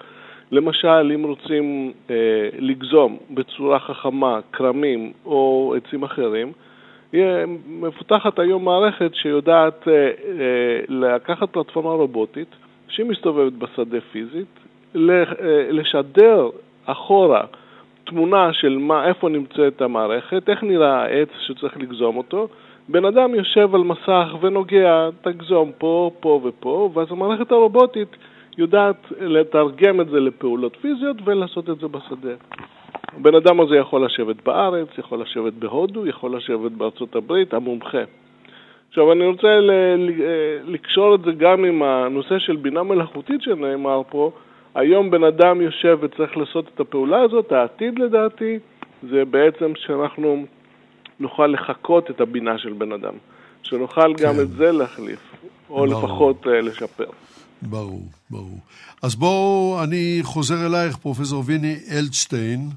[0.52, 2.16] למשל, אם רוצים אה,
[2.60, 6.52] לגזום בצורה חכמה כרמים או עצים אחרים,
[7.68, 10.10] מפותחת היום מערכת שיודעת אה,
[10.90, 12.56] לקחת פלטפורמה רובוטית
[12.88, 14.60] שהיא מסתובבת בשדה פיזית,
[15.70, 16.50] לשדר
[16.86, 17.46] אחורה
[18.04, 22.48] תמונה של מה, איפה נמצאת המערכת, איך נראה העץ שצריך לגזום אותו.
[22.90, 28.18] בן אדם יושב על מסך ונוגע, תגזום פה, פה ופה, ואז המערכת הרובוטית
[28.58, 32.34] יודעת לתרגם את זה לפעולות פיזיות ולעשות את זה בשדה.
[33.18, 38.04] הבן אדם הזה יכול לשבת בארץ, יכול לשבת בהודו, יכול לשבת בארצות הברית, המומחה.
[38.90, 39.60] עכשיו אני רוצה
[40.66, 44.32] לקשור את זה גם עם הנושא של בינה מלאכותית שנאמר פה,
[44.76, 48.60] היום בן אדם יושב וצריך לעשות את הפעולה הזאת, העתיד לדעתי
[49.12, 50.46] זה בעצם שאנחנו
[51.20, 53.14] נוכל לחקות את הבינה של בן אדם,
[53.64, 54.24] שנוכל כן.
[54.24, 55.20] גם את זה להחליף,
[55.70, 55.86] או ברור.
[55.86, 57.10] לפחות uh, לשפר.
[57.62, 58.60] ברור, ברור.
[59.04, 62.70] אז בואו, אני חוזר אלייך, פרופסור ויני אלדשטיין,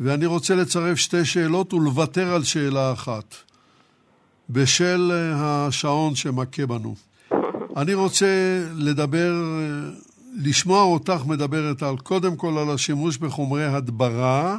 [0.00, 3.34] ואני רוצה לצרף שתי שאלות ולוותר על שאלה אחת,
[4.50, 6.94] בשל אה, השעון שמכה בנו.
[7.80, 8.26] אני רוצה
[8.76, 9.90] לדבר אה,
[10.44, 14.56] לשמוע אותך מדברת על, קודם כל על השימוש בחומרי הדברה,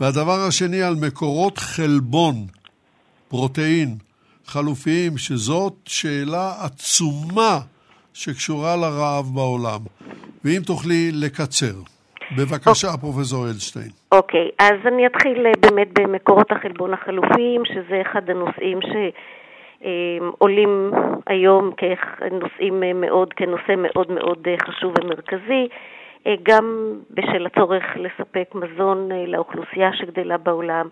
[0.00, 2.34] והדבר השני על מקורות חלבון,
[3.28, 3.88] פרוטאין,
[4.46, 7.58] חלופיים, שזאת שאלה עצומה
[8.14, 9.80] שקשורה לרעב בעולם.
[10.44, 11.74] ואם תוכלי לקצר.
[12.36, 13.00] בבקשה, אוקיי.
[13.00, 13.90] פרופסור אלשטיין.
[14.12, 18.78] אוקיי, אז אני אתחיל באמת במקורות החלבון החלופיים, שזה אחד הנושאים
[19.80, 20.90] שעולים
[21.26, 25.68] היום כנושאים מאוד, כנושא מאוד מאוד חשוב ומרכזי.
[26.42, 30.88] גם בשל הצורך לספק מזון לאוכלוסייה שגדלה בעולם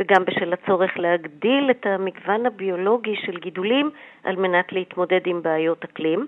[0.00, 3.90] וגם בשל הצורך להגדיל את המגוון הביולוגי של גידולים
[4.24, 6.26] על מנת להתמודד עם בעיות אקלים.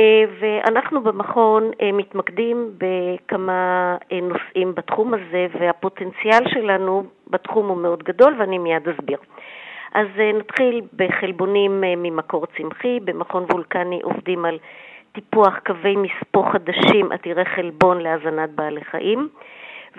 [0.00, 8.02] אה, ואנחנו במכון אה, מתמקדים בכמה אה, נושאים בתחום הזה, והפוטנציאל שלנו בתחום הוא מאוד
[8.02, 9.18] גדול, ואני מיד אסביר.
[9.94, 13.00] אז נתחיל בחלבונים ממקור צמחי.
[13.04, 14.58] במכון וולקני עובדים על
[15.12, 19.28] טיפוח קווי מספוא חדשים עתירי חלבון להזנת בעלי חיים,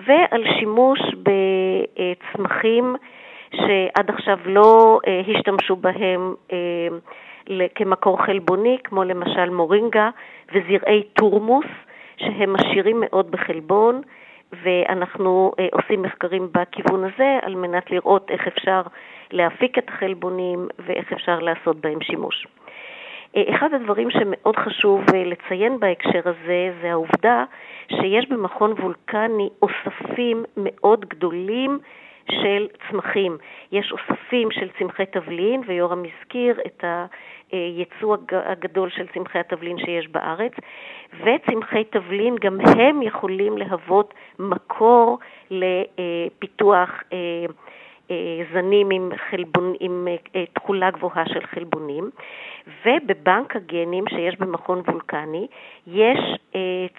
[0.06, 2.96] ועל שימוש בצמחים
[3.54, 5.00] שעד עכשיו לא
[5.36, 6.34] השתמשו בהם
[7.74, 10.10] כמקור חלבוני, כמו למשל מורינגה
[10.52, 11.66] וזרעי טורמוס,
[12.16, 14.00] שהם עשירים מאוד בחלבון,
[14.52, 18.82] ואנחנו אה, עושים מחקרים בכיוון הזה על מנת לראות איך אפשר
[19.30, 22.46] להפיק את החלבונים ואיך אפשר לעשות בהם שימוש.
[23.36, 27.44] אה, אחד הדברים שמאוד חשוב אה, לציין בהקשר הזה זה העובדה
[27.88, 31.78] שיש במכון וולקני אוספים מאוד גדולים
[32.30, 33.38] של צמחים.
[33.72, 36.84] יש אוספים של צמחי תבלין, ויורם הזכיר את
[37.52, 40.52] הייצוא הגדול של צמחי התבלין שיש בארץ,
[41.20, 45.18] וצמחי תבלין גם הם יכולים להוות מקור
[45.50, 47.18] לפיתוח אה,
[48.10, 52.10] אה, זנים עם, חלבון, עם אה, תכולה גבוהה של חלבונים,
[52.86, 55.46] ובבנק הגנים שיש במכון וולקני
[55.86, 56.18] יש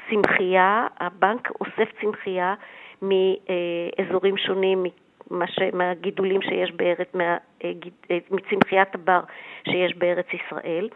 [0.10, 2.54] צמחייה, הבנק אוסף צמחייה
[3.02, 4.86] מאזורים שונים,
[5.32, 5.60] מה ש...
[5.74, 7.38] מהגידולים שיש בארץ, מה...
[7.64, 7.72] אה,
[8.12, 9.20] אה, מצמחיית הבר
[9.64, 10.90] שיש בארץ ישראל,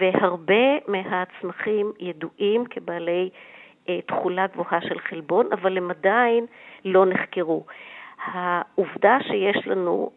[0.00, 3.30] והרבה מהצמחים ידועים כבעלי
[3.88, 6.46] אה, תכולה גבוהה של חלבון, אבל הם עדיין
[6.84, 7.64] לא נחקרו.
[8.24, 10.10] העובדה שיש לנו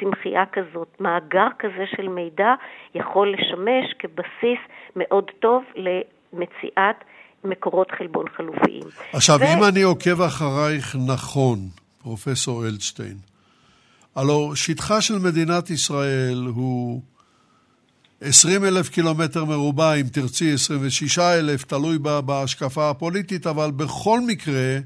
[0.00, 2.54] צמחייה כזאת, מאגר כזה של מידע,
[2.94, 4.58] יכול לשמש כבסיס
[4.96, 6.96] מאוד טוב למציאת
[7.44, 8.82] מקורות חלבון חלופיים.
[9.12, 9.42] עכשיו, ו...
[9.44, 11.58] אם אני עוקב אחרייך נכון,
[12.04, 13.16] פרופסור אלדשטיין.
[14.16, 17.02] הלו שטחה של מדינת ישראל הוא
[18.20, 24.78] 20 אלף קילומטר מרובע, אם תרצי 26 אלף, תלוי בהשקפה הפוליטית, אבל בכל מקרה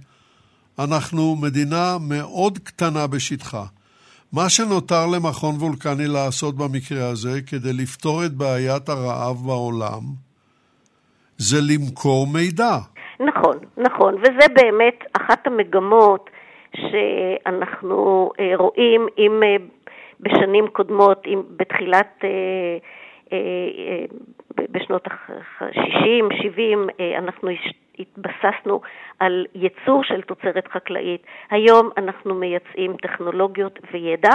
[0.78, 3.64] אנחנו מדינה מאוד קטנה בשטחה.
[4.32, 10.02] מה שנותר למכון וולקני לעשות במקרה הזה כדי לפתור את בעיית הרעב בעולם
[11.38, 12.78] זה למכור מידע.
[13.20, 16.30] נכון, נכון, וזה באמת אחת המגמות
[16.76, 19.56] שאנחנו אה, רואים אם אה,
[20.20, 22.78] בשנים קודמות, אם בתחילת, אה,
[24.70, 26.88] בשנות ה-60, 70,
[27.18, 27.50] אנחנו
[27.98, 28.80] התבססנו
[29.18, 31.22] על ייצור של תוצרת חקלאית.
[31.50, 34.32] היום אנחנו מייצאים טכנולוגיות וידע,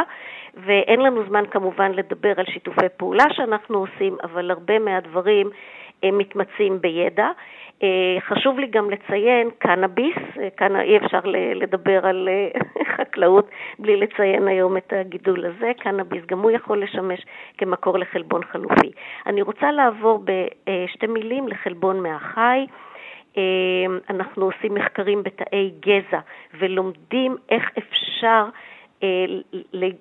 [0.54, 5.50] ואין לנו זמן כמובן לדבר על שיתופי פעולה שאנחנו עושים, אבל הרבה מהדברים
[6.04, 7.28] מתמצים בידע.
[7.84, 11.20] אה, חשוב לי גם לציין קנאביס, אה, כאן אי אפשר
[11.56, 12.62] לדבר על אה,
[12.98, 17.26] חקלאות בלי לציין היום את הגידול הזה, קנאביס גם הוא יכול לשמש
[17.58, 18.92] כמקור לחלבון חלופי.
[19.26, 22.66] אני רוצה לעבור בשתי מילים לחלבון מהחי.
[24.10, 26.20] אנחנו עושים מחקרים בתאי גזע
[26.60, 28.73] ולומדים איך אפשר אה,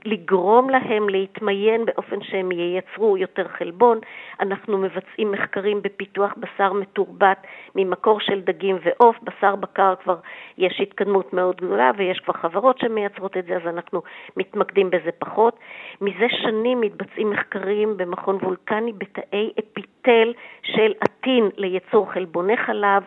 [0.04, 3.98] לגרום להם להתמיין באופן שהם ייצרו יותר חלבון.
[4.40, 9.16] אנחנו מבצעים מחקרים בפיתוח בשר מתורבת ממקור של דגים ועוף.
[9.22, 10.16] בשר בקר כבר
[10.58, 14.02] יש התקדמות מאוד גדולה ויש כבר חברות שמייצרות את זה, אז אנחנו
[14.36, 15.58] מתמקדים בזה פחות.
[16.00, 20.32] מזה שנים מתבצעים מחקרים במכון וולקני בתאי אפיטל
[20.62, 23.02] של עטין לייצור חלבוני חלב.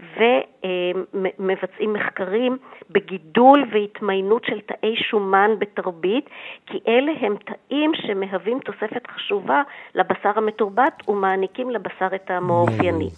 [0.00, 2.58] ומבצעים מחקרים
[2.90, 6.30] בגידול והתמיינות של תאי שומן בתרבית,
[6.66, 9.62] כי אלה הם תאים שמהווים תוספת חשובה
[9.94, 13.08] לבשר המתורבת ומעניקים לבשר את טעמו האופייני.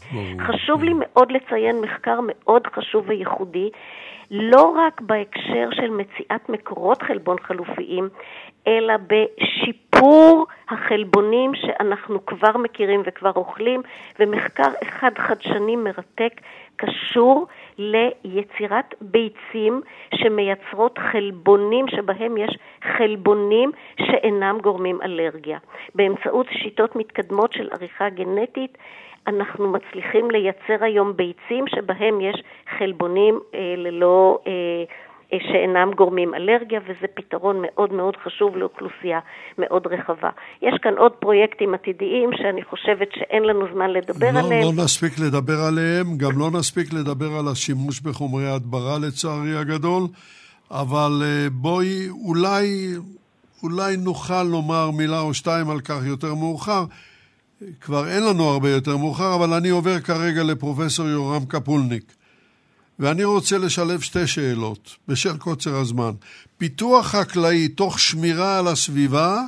[0.41, 3.71] חשוב לי מאוד לציין מחקר מאוד חשוב וייחודי,
[4.31, 8.09] לא רק בהקשר של מציאת מקורות חלבון חלופיים,
[8.67, 13.83] אלא בשיפור החלבונים שאנחנו כבר מכירים וכבר אוכלים,
[14.19, 16.41] ומחקר אחד חדשני מרתק
[16.77, 17.47] קשור
[17.79, 19.81] ליצירת ביצים
[20.15, 22.59] שמייצרות חלבונים שבהם יש
[22.97, 25.59] חלבונים שאינם גורמים אלרגיה.
[25.95, 28.79] באמצעות שיטות מתקדמות של עריכה גנטית
[29.27, 32.43] אנחנו מצליחים לייצר היום ביצים שבהם יש
[32.79, 34.39] חלבונים אה, ללא...
[34.47, 34.85] אה,
[35.53, 39.21] שאינם גורמים אלרגיה, וזה פתרון מאוד מאוד חשוב לאוכלוסייה
[39.59, 40.31] מאוד רחבה.
[40.63, 44.63] יש כאן עוד פרויקטים עתידיים שאני חושבת שאין לנו זמן לדבר לא, עליהם.
[44.63, 50.03] לא נספיק לדבר עליהם, גם לא נספיק לדבר על השימוש בחומרי הדברה לצערי הגדול,
[50.71, 52.67] אבל בואי, אולי,
[53.63, 56.85] אולי נוכל לומר מילה או שתיים על כך יותר מאוחר.
[57.81, 62.13] כבר אין לנו הרבה יותר מאוחר, אבל אני עובר כרגע לפרופסור יורם קפולניק.
[62.99, 66.13] ואני רוצה לשלב שתי שאלות, בשל קוצר הזמן.
[66.59, 69.43] פיתוח חקלאי תוך שמירה על הסביבה,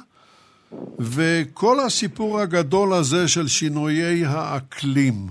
[0.99, 5.29] וכל הסיפור הגדול הזה של שינויי האקלים,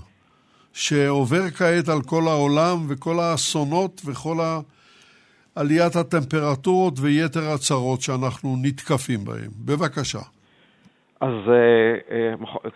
[0.72, 4.38] שעובר כעת על כל העולם, וכל האסונות וכל
[5.54, 9.50] עליית הטמפרטורות ויתר הצרות שאנחנו נתקפים בהם.
[9.64, 10.20] בבקשה.
[11.20, 12.68] אז uh, uh,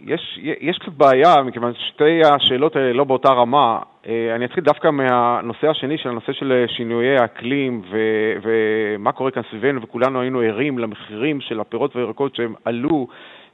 [0.00, 3.78] יש, יש קצת בעיה, מכיוון ששתי השאלות האלה לא באותה רמה.
[4.04, 9.42] Uh, אני אתחיל דווקא מהנושא השני, של הנושא של שינויי האקלים ו- ומה קורה כאן
[9.50, 13.06] סביבנו, וכולנו היינו ערים למחירים של הפירות והירקות שהם עלו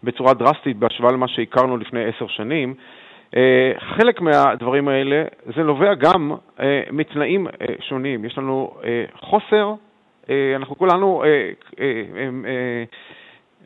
[0.05, 2.75] בצורה דרסטית בהשוואה למה שהכרנו לפני עשר שנים.
[3.79, 5.25] חלק מהדברים האלה,
[5.57, 6.33] זה נובע גם
[6.93, 7.47] מתנאים
[7.81, 8.25] שונים.
[8.25, 8.71] יש לנו
[9.21, 9.75] חוסר,
[10.57, 11.23] אנחנו כולנו...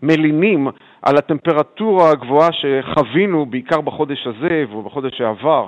[0.03, 0.69] מלינים
[1.03, 5.67] על הטמפרטורה הגבוהה שחווינו בעיקר בחודש הזה ובחודש שעבר.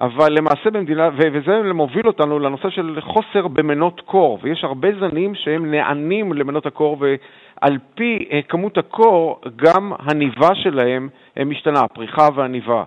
[0.00, 5.70] אבל למעשה במדינה, וזה מוביל אותנו לנושא של חוסר במנות קור, ויש הרבה זנים שהם
[5.70, 11.08] נענים למנות הקור, ועל פי אה, כמות הקור, גם הניבה שלהם
[11.38, 12.84] אה, משתנה, הפריחה והניבה.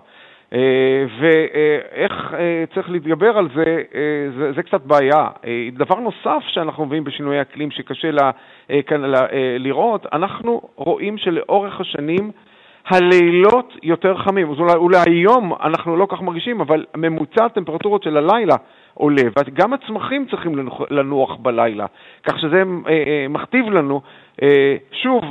[0.54, 4.00] אה, ואיך אה, צריך להתגבר על זה, אה,
[4.38, 5.26] זה, זה קצת בעיה.
[5.72, 8.30] דבר נוסף שאנחנו מביאים בשינויי אקלים שקשה לה,
[8.86, 9.02] כאן
[9.58, 12.30] לראות, אנחנו רואים שלאורך השנים
[12.86, 14.50] הלילות יותר חמים.
[14.50, 18.54] אז אולי, אולי היום אנחנו לא כך מרגישים, אבל ממוצע הטמפרטורות של הלילה
[18.94, 21.86] עולה, וגם הצמחים צריכים לנוח בלילה,
[22.22, 22.62] כך שזה
[23.28, 24.00] מכתיב לנו
[24.92, 25.24] שוב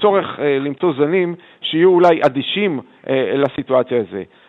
[0.00, 2.80] צורך למצוא זנים שיהיו אולי אדישים
[3.10, 4.02] לסיטואציה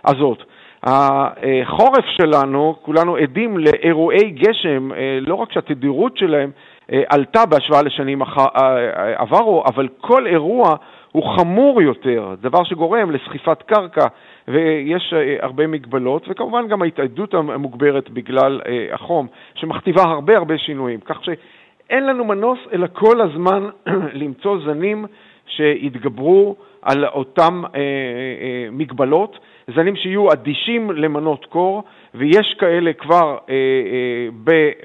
[0.06, 0.44] הזאת.
[0.84, 4.90] החורף שלנו, כולנו עדים לאירועי גשם,
[5.22, 6.52] לא רק שהתדירות שלהם
[7.10, 8.22] עלתה בהשוואה לשנים
[9.16, 10.76] עברו, אבל כל אירוע
[11.12, 14.06] הוא חמור יותר, דבר שגורם לסחיפת קרקע,
[14.48, 21.00] ויש הרבה מגבלות, וכמובן גם ההתאיידות המוגברת בגלל החום, שמכתיבה הרבה הרבה שינויים.
[21.00, 21.20] כך
[21.88, 23.70] שאין לנו מנוס אלא כל הזמן
[24.22, 25.06] למצוא זנים
[25.48, 29.40] שיתגברו על אותן אה, אה, מגבלות,
[29.76, 31.84] זנים שיהיו אדישים למנות קור,
[32.16, 34.28] ויש כאלה כבר אה, אה,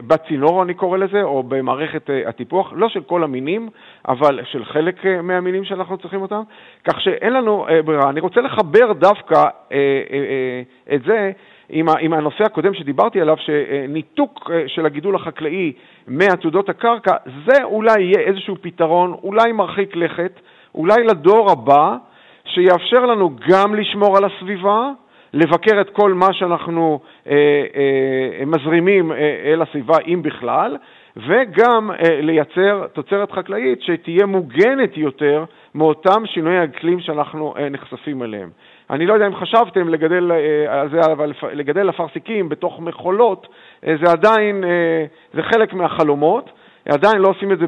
[0.07, 3.68] בצינור, אני קורא לזה, או במערכת אה, הטיפוח, לא של כל המינים,
[4.09, 6.42] אבל של חלק אה, מהמינים שאנחנו צריכים אותם,
[6.84, 8.11] כך שאין לנו אה, ברירה.
[8.11, 9.82] אני רוצה לחבר דווקא אה, אה,
[10.12, 10.62] אה,
[10.94, 11.32] את זה
[11.71, 15.73] עם, עם הנושא הקודם שדיברתי עליו, שניתוק אה, של הגידול החקלאי
[16.09, 17.12] מעתודות הקרקע,
[17.47, 20.41] זה אולי יהיה איזשהו פתרון, אולי מרחיק לכת,
[20.75, 21.97] אולי לדור הבא,
[22.45, 24.91] שיאפשר לנו גם לשמור על הסביבה,
[25.33, 27.33] לבקר את כל מה שאנחנו אה,
[27.77, 30.77] אה, מזרימים אה, אל הסביבה, אם בכלל,
[31.16, 35.45] וגם אה, לייצר תוצרת חקלאית שתהיה מוגנת יותר
[35.75, 38.51] מאותם שינויי אקלים שאנחנו אה, נחשפים אליהם.
[38.91, 43.47] אני לא יודע אם חשבתם לגדל אה, זה, אבל לגדל אפרסיקים בתוך מכולות,
[43.86, 46.51] אה, זה עדיין, אה, זה חלק מהחלומות,
[46.88, 47.66] עדיין לא עושים את זה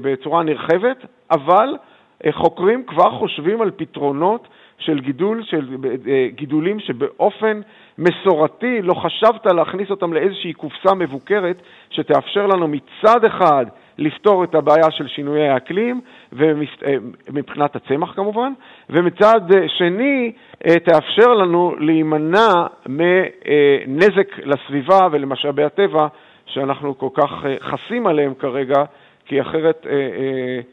[0.00, 1.76] בצורה נרחבת, אבל
[2.30, 4.48] חוקרים כבר חושבים על פתרונות
[4.78, 5.76] של גידול, של
[6.28, 7.60] גידולים שבאופן
[7.98, 11.56] מסורתי לא חשבת להכניס אותם לאיזושהי קופסה מבוקרת
[11.90, 13.66] שתאפשר לנו מצד אחד
[13.98, 16.00] לפתור את הבעיה של שינויי האקלים,
[17.32, 18.52] מבחינת הצמח כמובן,
[18.90, 20.32] ומצד שני
[20.84, 22.52] תאפשר לנו להימנע
[22.86, 26.06] מנזק לסביבה ולמשאבי הטבע
[26.46, 27.30] שאנחנו כל כך
[27.60, 28.84] חסים עליהם כרגע,
[29.26, 29.86] כי אחרת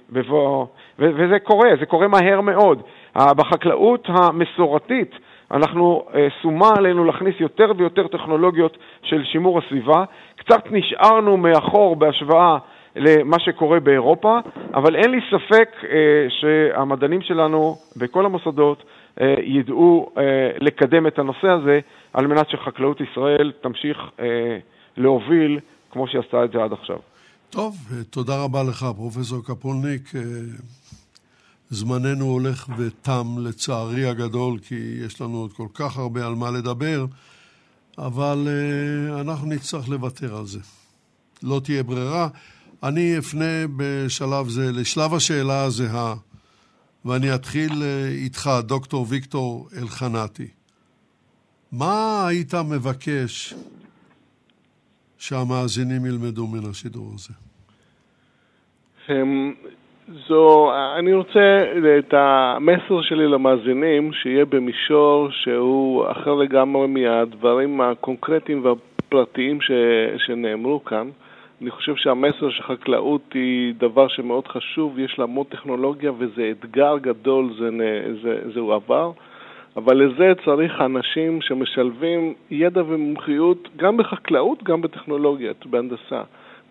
[0.09, 0.65] בבוא...
[0.99, 2.81] וזה קורה, זה קורה מהר מאוד.
[3.15, 5.15] בחקלאות המסורתית
[5.51, 6.05] אנחנו,
[6.41, 10.03] שומה עלינו להכניס יותר ויותר טכנולוגיות של שימור הסביבה.
[10.35, 12.57] קצת נשארנו מאחור בהשוואה
[12.95, 14.39] למה שקורה באירופה,
[14.73, 18.83] אבל אין לי ספק אה, שהמדענים שלנו בכל המוסדות
[19.21, 20.23] אה, ידעו אה,
[20.61, 21.79] לקדם את הנושא הזה
[22.13, 24.57] על מנת שחקלאות ישראל תמשיך אה,
[24.97, 25.59] להוביל
[25.91, 26.97] כמו שהיא עשתה את זה עד עכשיו.
[27.49, 27.75] טוב,
[28.09, 30.15] תודה רבה לך, פרופסור קפולניק.
[30.15, 30.21] אה,
[31.69, 34.75] זמננו הולך ותם לצערי הגדול, כי
[35.05, 37.05] יש לנו עוד כל כך הרבה על מה לדבר,
[37.97, 40.59] אבל אה, אנחנו נצטרך לוותר על זה.
[41.43, 42.27] לא תהיה ברירה.
[42.83, 46.13] אני אפנה בשלב זה לשלב השאלה הזהה,
[47.05, 50.47] ואני אתחיל אה, איתך, דוקטור ויקטור אלחנתי.
[51.71, 53.53] מה היית מבקש
[55.17, 57.33] שהמאזינים ילמדו מן השידור הזה?
[59.09, 59.53] אמ,
[60.27, 61.57] זו, אני רוצה
[61.99, 69.71] את המסר שלי למאזינים שיהיה במישור שהוא אחר לגמרי מהדברים הקונקרטיים והפרטיים ש,
[70.25, 71.09] שנאמרו כאן.
[71.61, 77.53] אני חושב שהמסר שחקלאות היא דבר שמאוד חשוב, יש לה המון טכנולוגיה וזה אתגר גדול,
[77.59, 77.69] זה,
[78.21, 79.11] זה, זהו עבר,
[79.75, 86.21] אבל לזה צריך אנשים שמשלבים ידע ומומחיות גם בחקלאות, גם בטכנולוגיה, בהנדסה,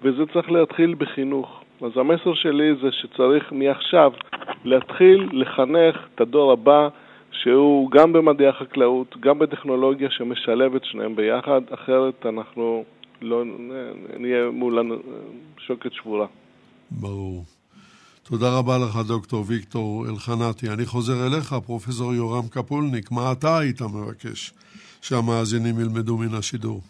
[0.02, 1.62] וזה צריך להתחיל בחינוך.
[1.82, 4.12] אז המסר שלי זה שצריך מעכשיו
[4.64, 6.88] להתחיל לחנך את הדור הבא
[7.32, 12.84] שהוא גם במדעי החקלאות, גם בטכנולוגיה שמשלב את שניהם ביחד, אחרת אנחנו
[13.20, 13.44] לא
[14.18, 14.78] נהיה מול
[15.58, 16.26] שוקת שבורה.
[16.90, 17.44] ברור.
[18.22, 20.66] תודה רבה לך, דוקטור ויקטור אלחנתי.
[20.74, 23.12] אני חוזר אליך, פרופסור יורם קפולניק.
[23.12, 24.52] מה אתה היית מבקש
[25.02, 26.80] שהמאזינים ילמדו מן השידור?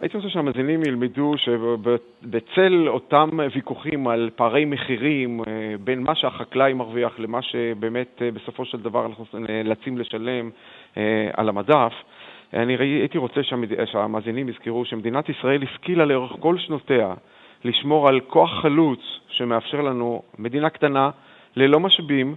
[0.00, 5.44] הייתי רוצה שהמאזינים ילמדו שבצל אותם ויכוחים על פערי מחירים אה,
[5.84, 10.50] בין מה שהחקלאי מרוויח למה שבאמת אה, בסופו של דבר אנחנו נאלצים לשלם
[10.96, 11.92] אה, על המדף,
[12.54, 13.68] אני הייתי רוצה שהמד...
[13.84, 17.14] שהמאזינים יזכרו שמדינת ישראל השכילה לאורך כל שנותיה
[17.64, 21.10] לשמור על כוח חלוץ שמאפשר לנו, מדינה קטנה,
[21.56, 22.34] ללא משאבים,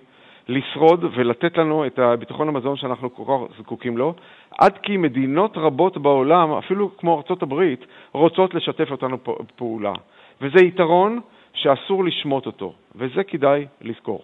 [0.48, 4.14] לשרוד ולתת לנו את הביטחון המזון שאנחנו כל כך זקוקים לו,
[4.60, 9.18] עד כי מדינות רבות בעולם, אפילו כמו ארצות הברית, רוצות לשתף אותנו
[9.56, 9.94] פעולה.
[10.42, 11.20] וזה יתרון
[11.54, 14.24] שאסור לשמוט אותו, וזה כדאי לזכור.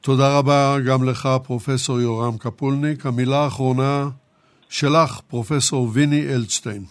[0.00, 3.06] תודה רבה גם לך, פרופסור יורם קפולניק.
[3.06, 4.04] המילה האחרונה
[4.74, 6.82] שלך, פרופסור ויני אלדשטיין.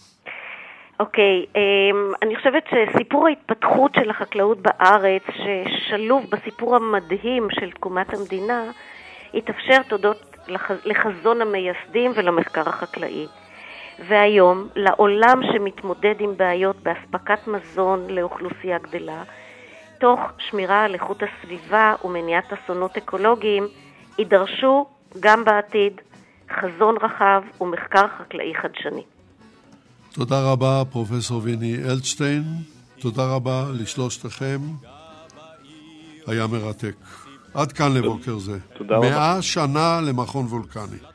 [1.00, 7.70] אוקיי, okay, אמ, um, אני חושבת שסיפור ההתפתחות של החקלאות בארץ, ששלוב בסיפור המדהים של
[7.70, 8.62] תקומת המדינה,
[9.34, 10.70] התאפשר תודות לח...
[10.84, 13.26] לחזון המייסדים ולמחקר החקלאי.
[14.08, 19.22] והיום, לעולם שמתמודד עם בעיות באספקת מזון לאוכלוסייה גדלה,
[20.00, 23.68] תוך שמירה על איכות הסביבה ומניעת אסונות אקולוגיים,
[24.18, 24.86] יידרשו
[25.20, 26.00] גם בעתיד
[26.50, 29.02] חזון רחב ומחקר חקלאי חדשני.
[30.12, 32.42] תודה רבה, פרופסור ויני אלדשטיין.
[33.00, 34.58] תודה רבה לשלושתכם.
[36.26, 36.94] היה מרתק.
[37.54, 38.58] עד כאן לבוקר זה.
[38.78, 39.10] תודה רבה.
[39.10, 41.13] מאה שנה למכון וולקני.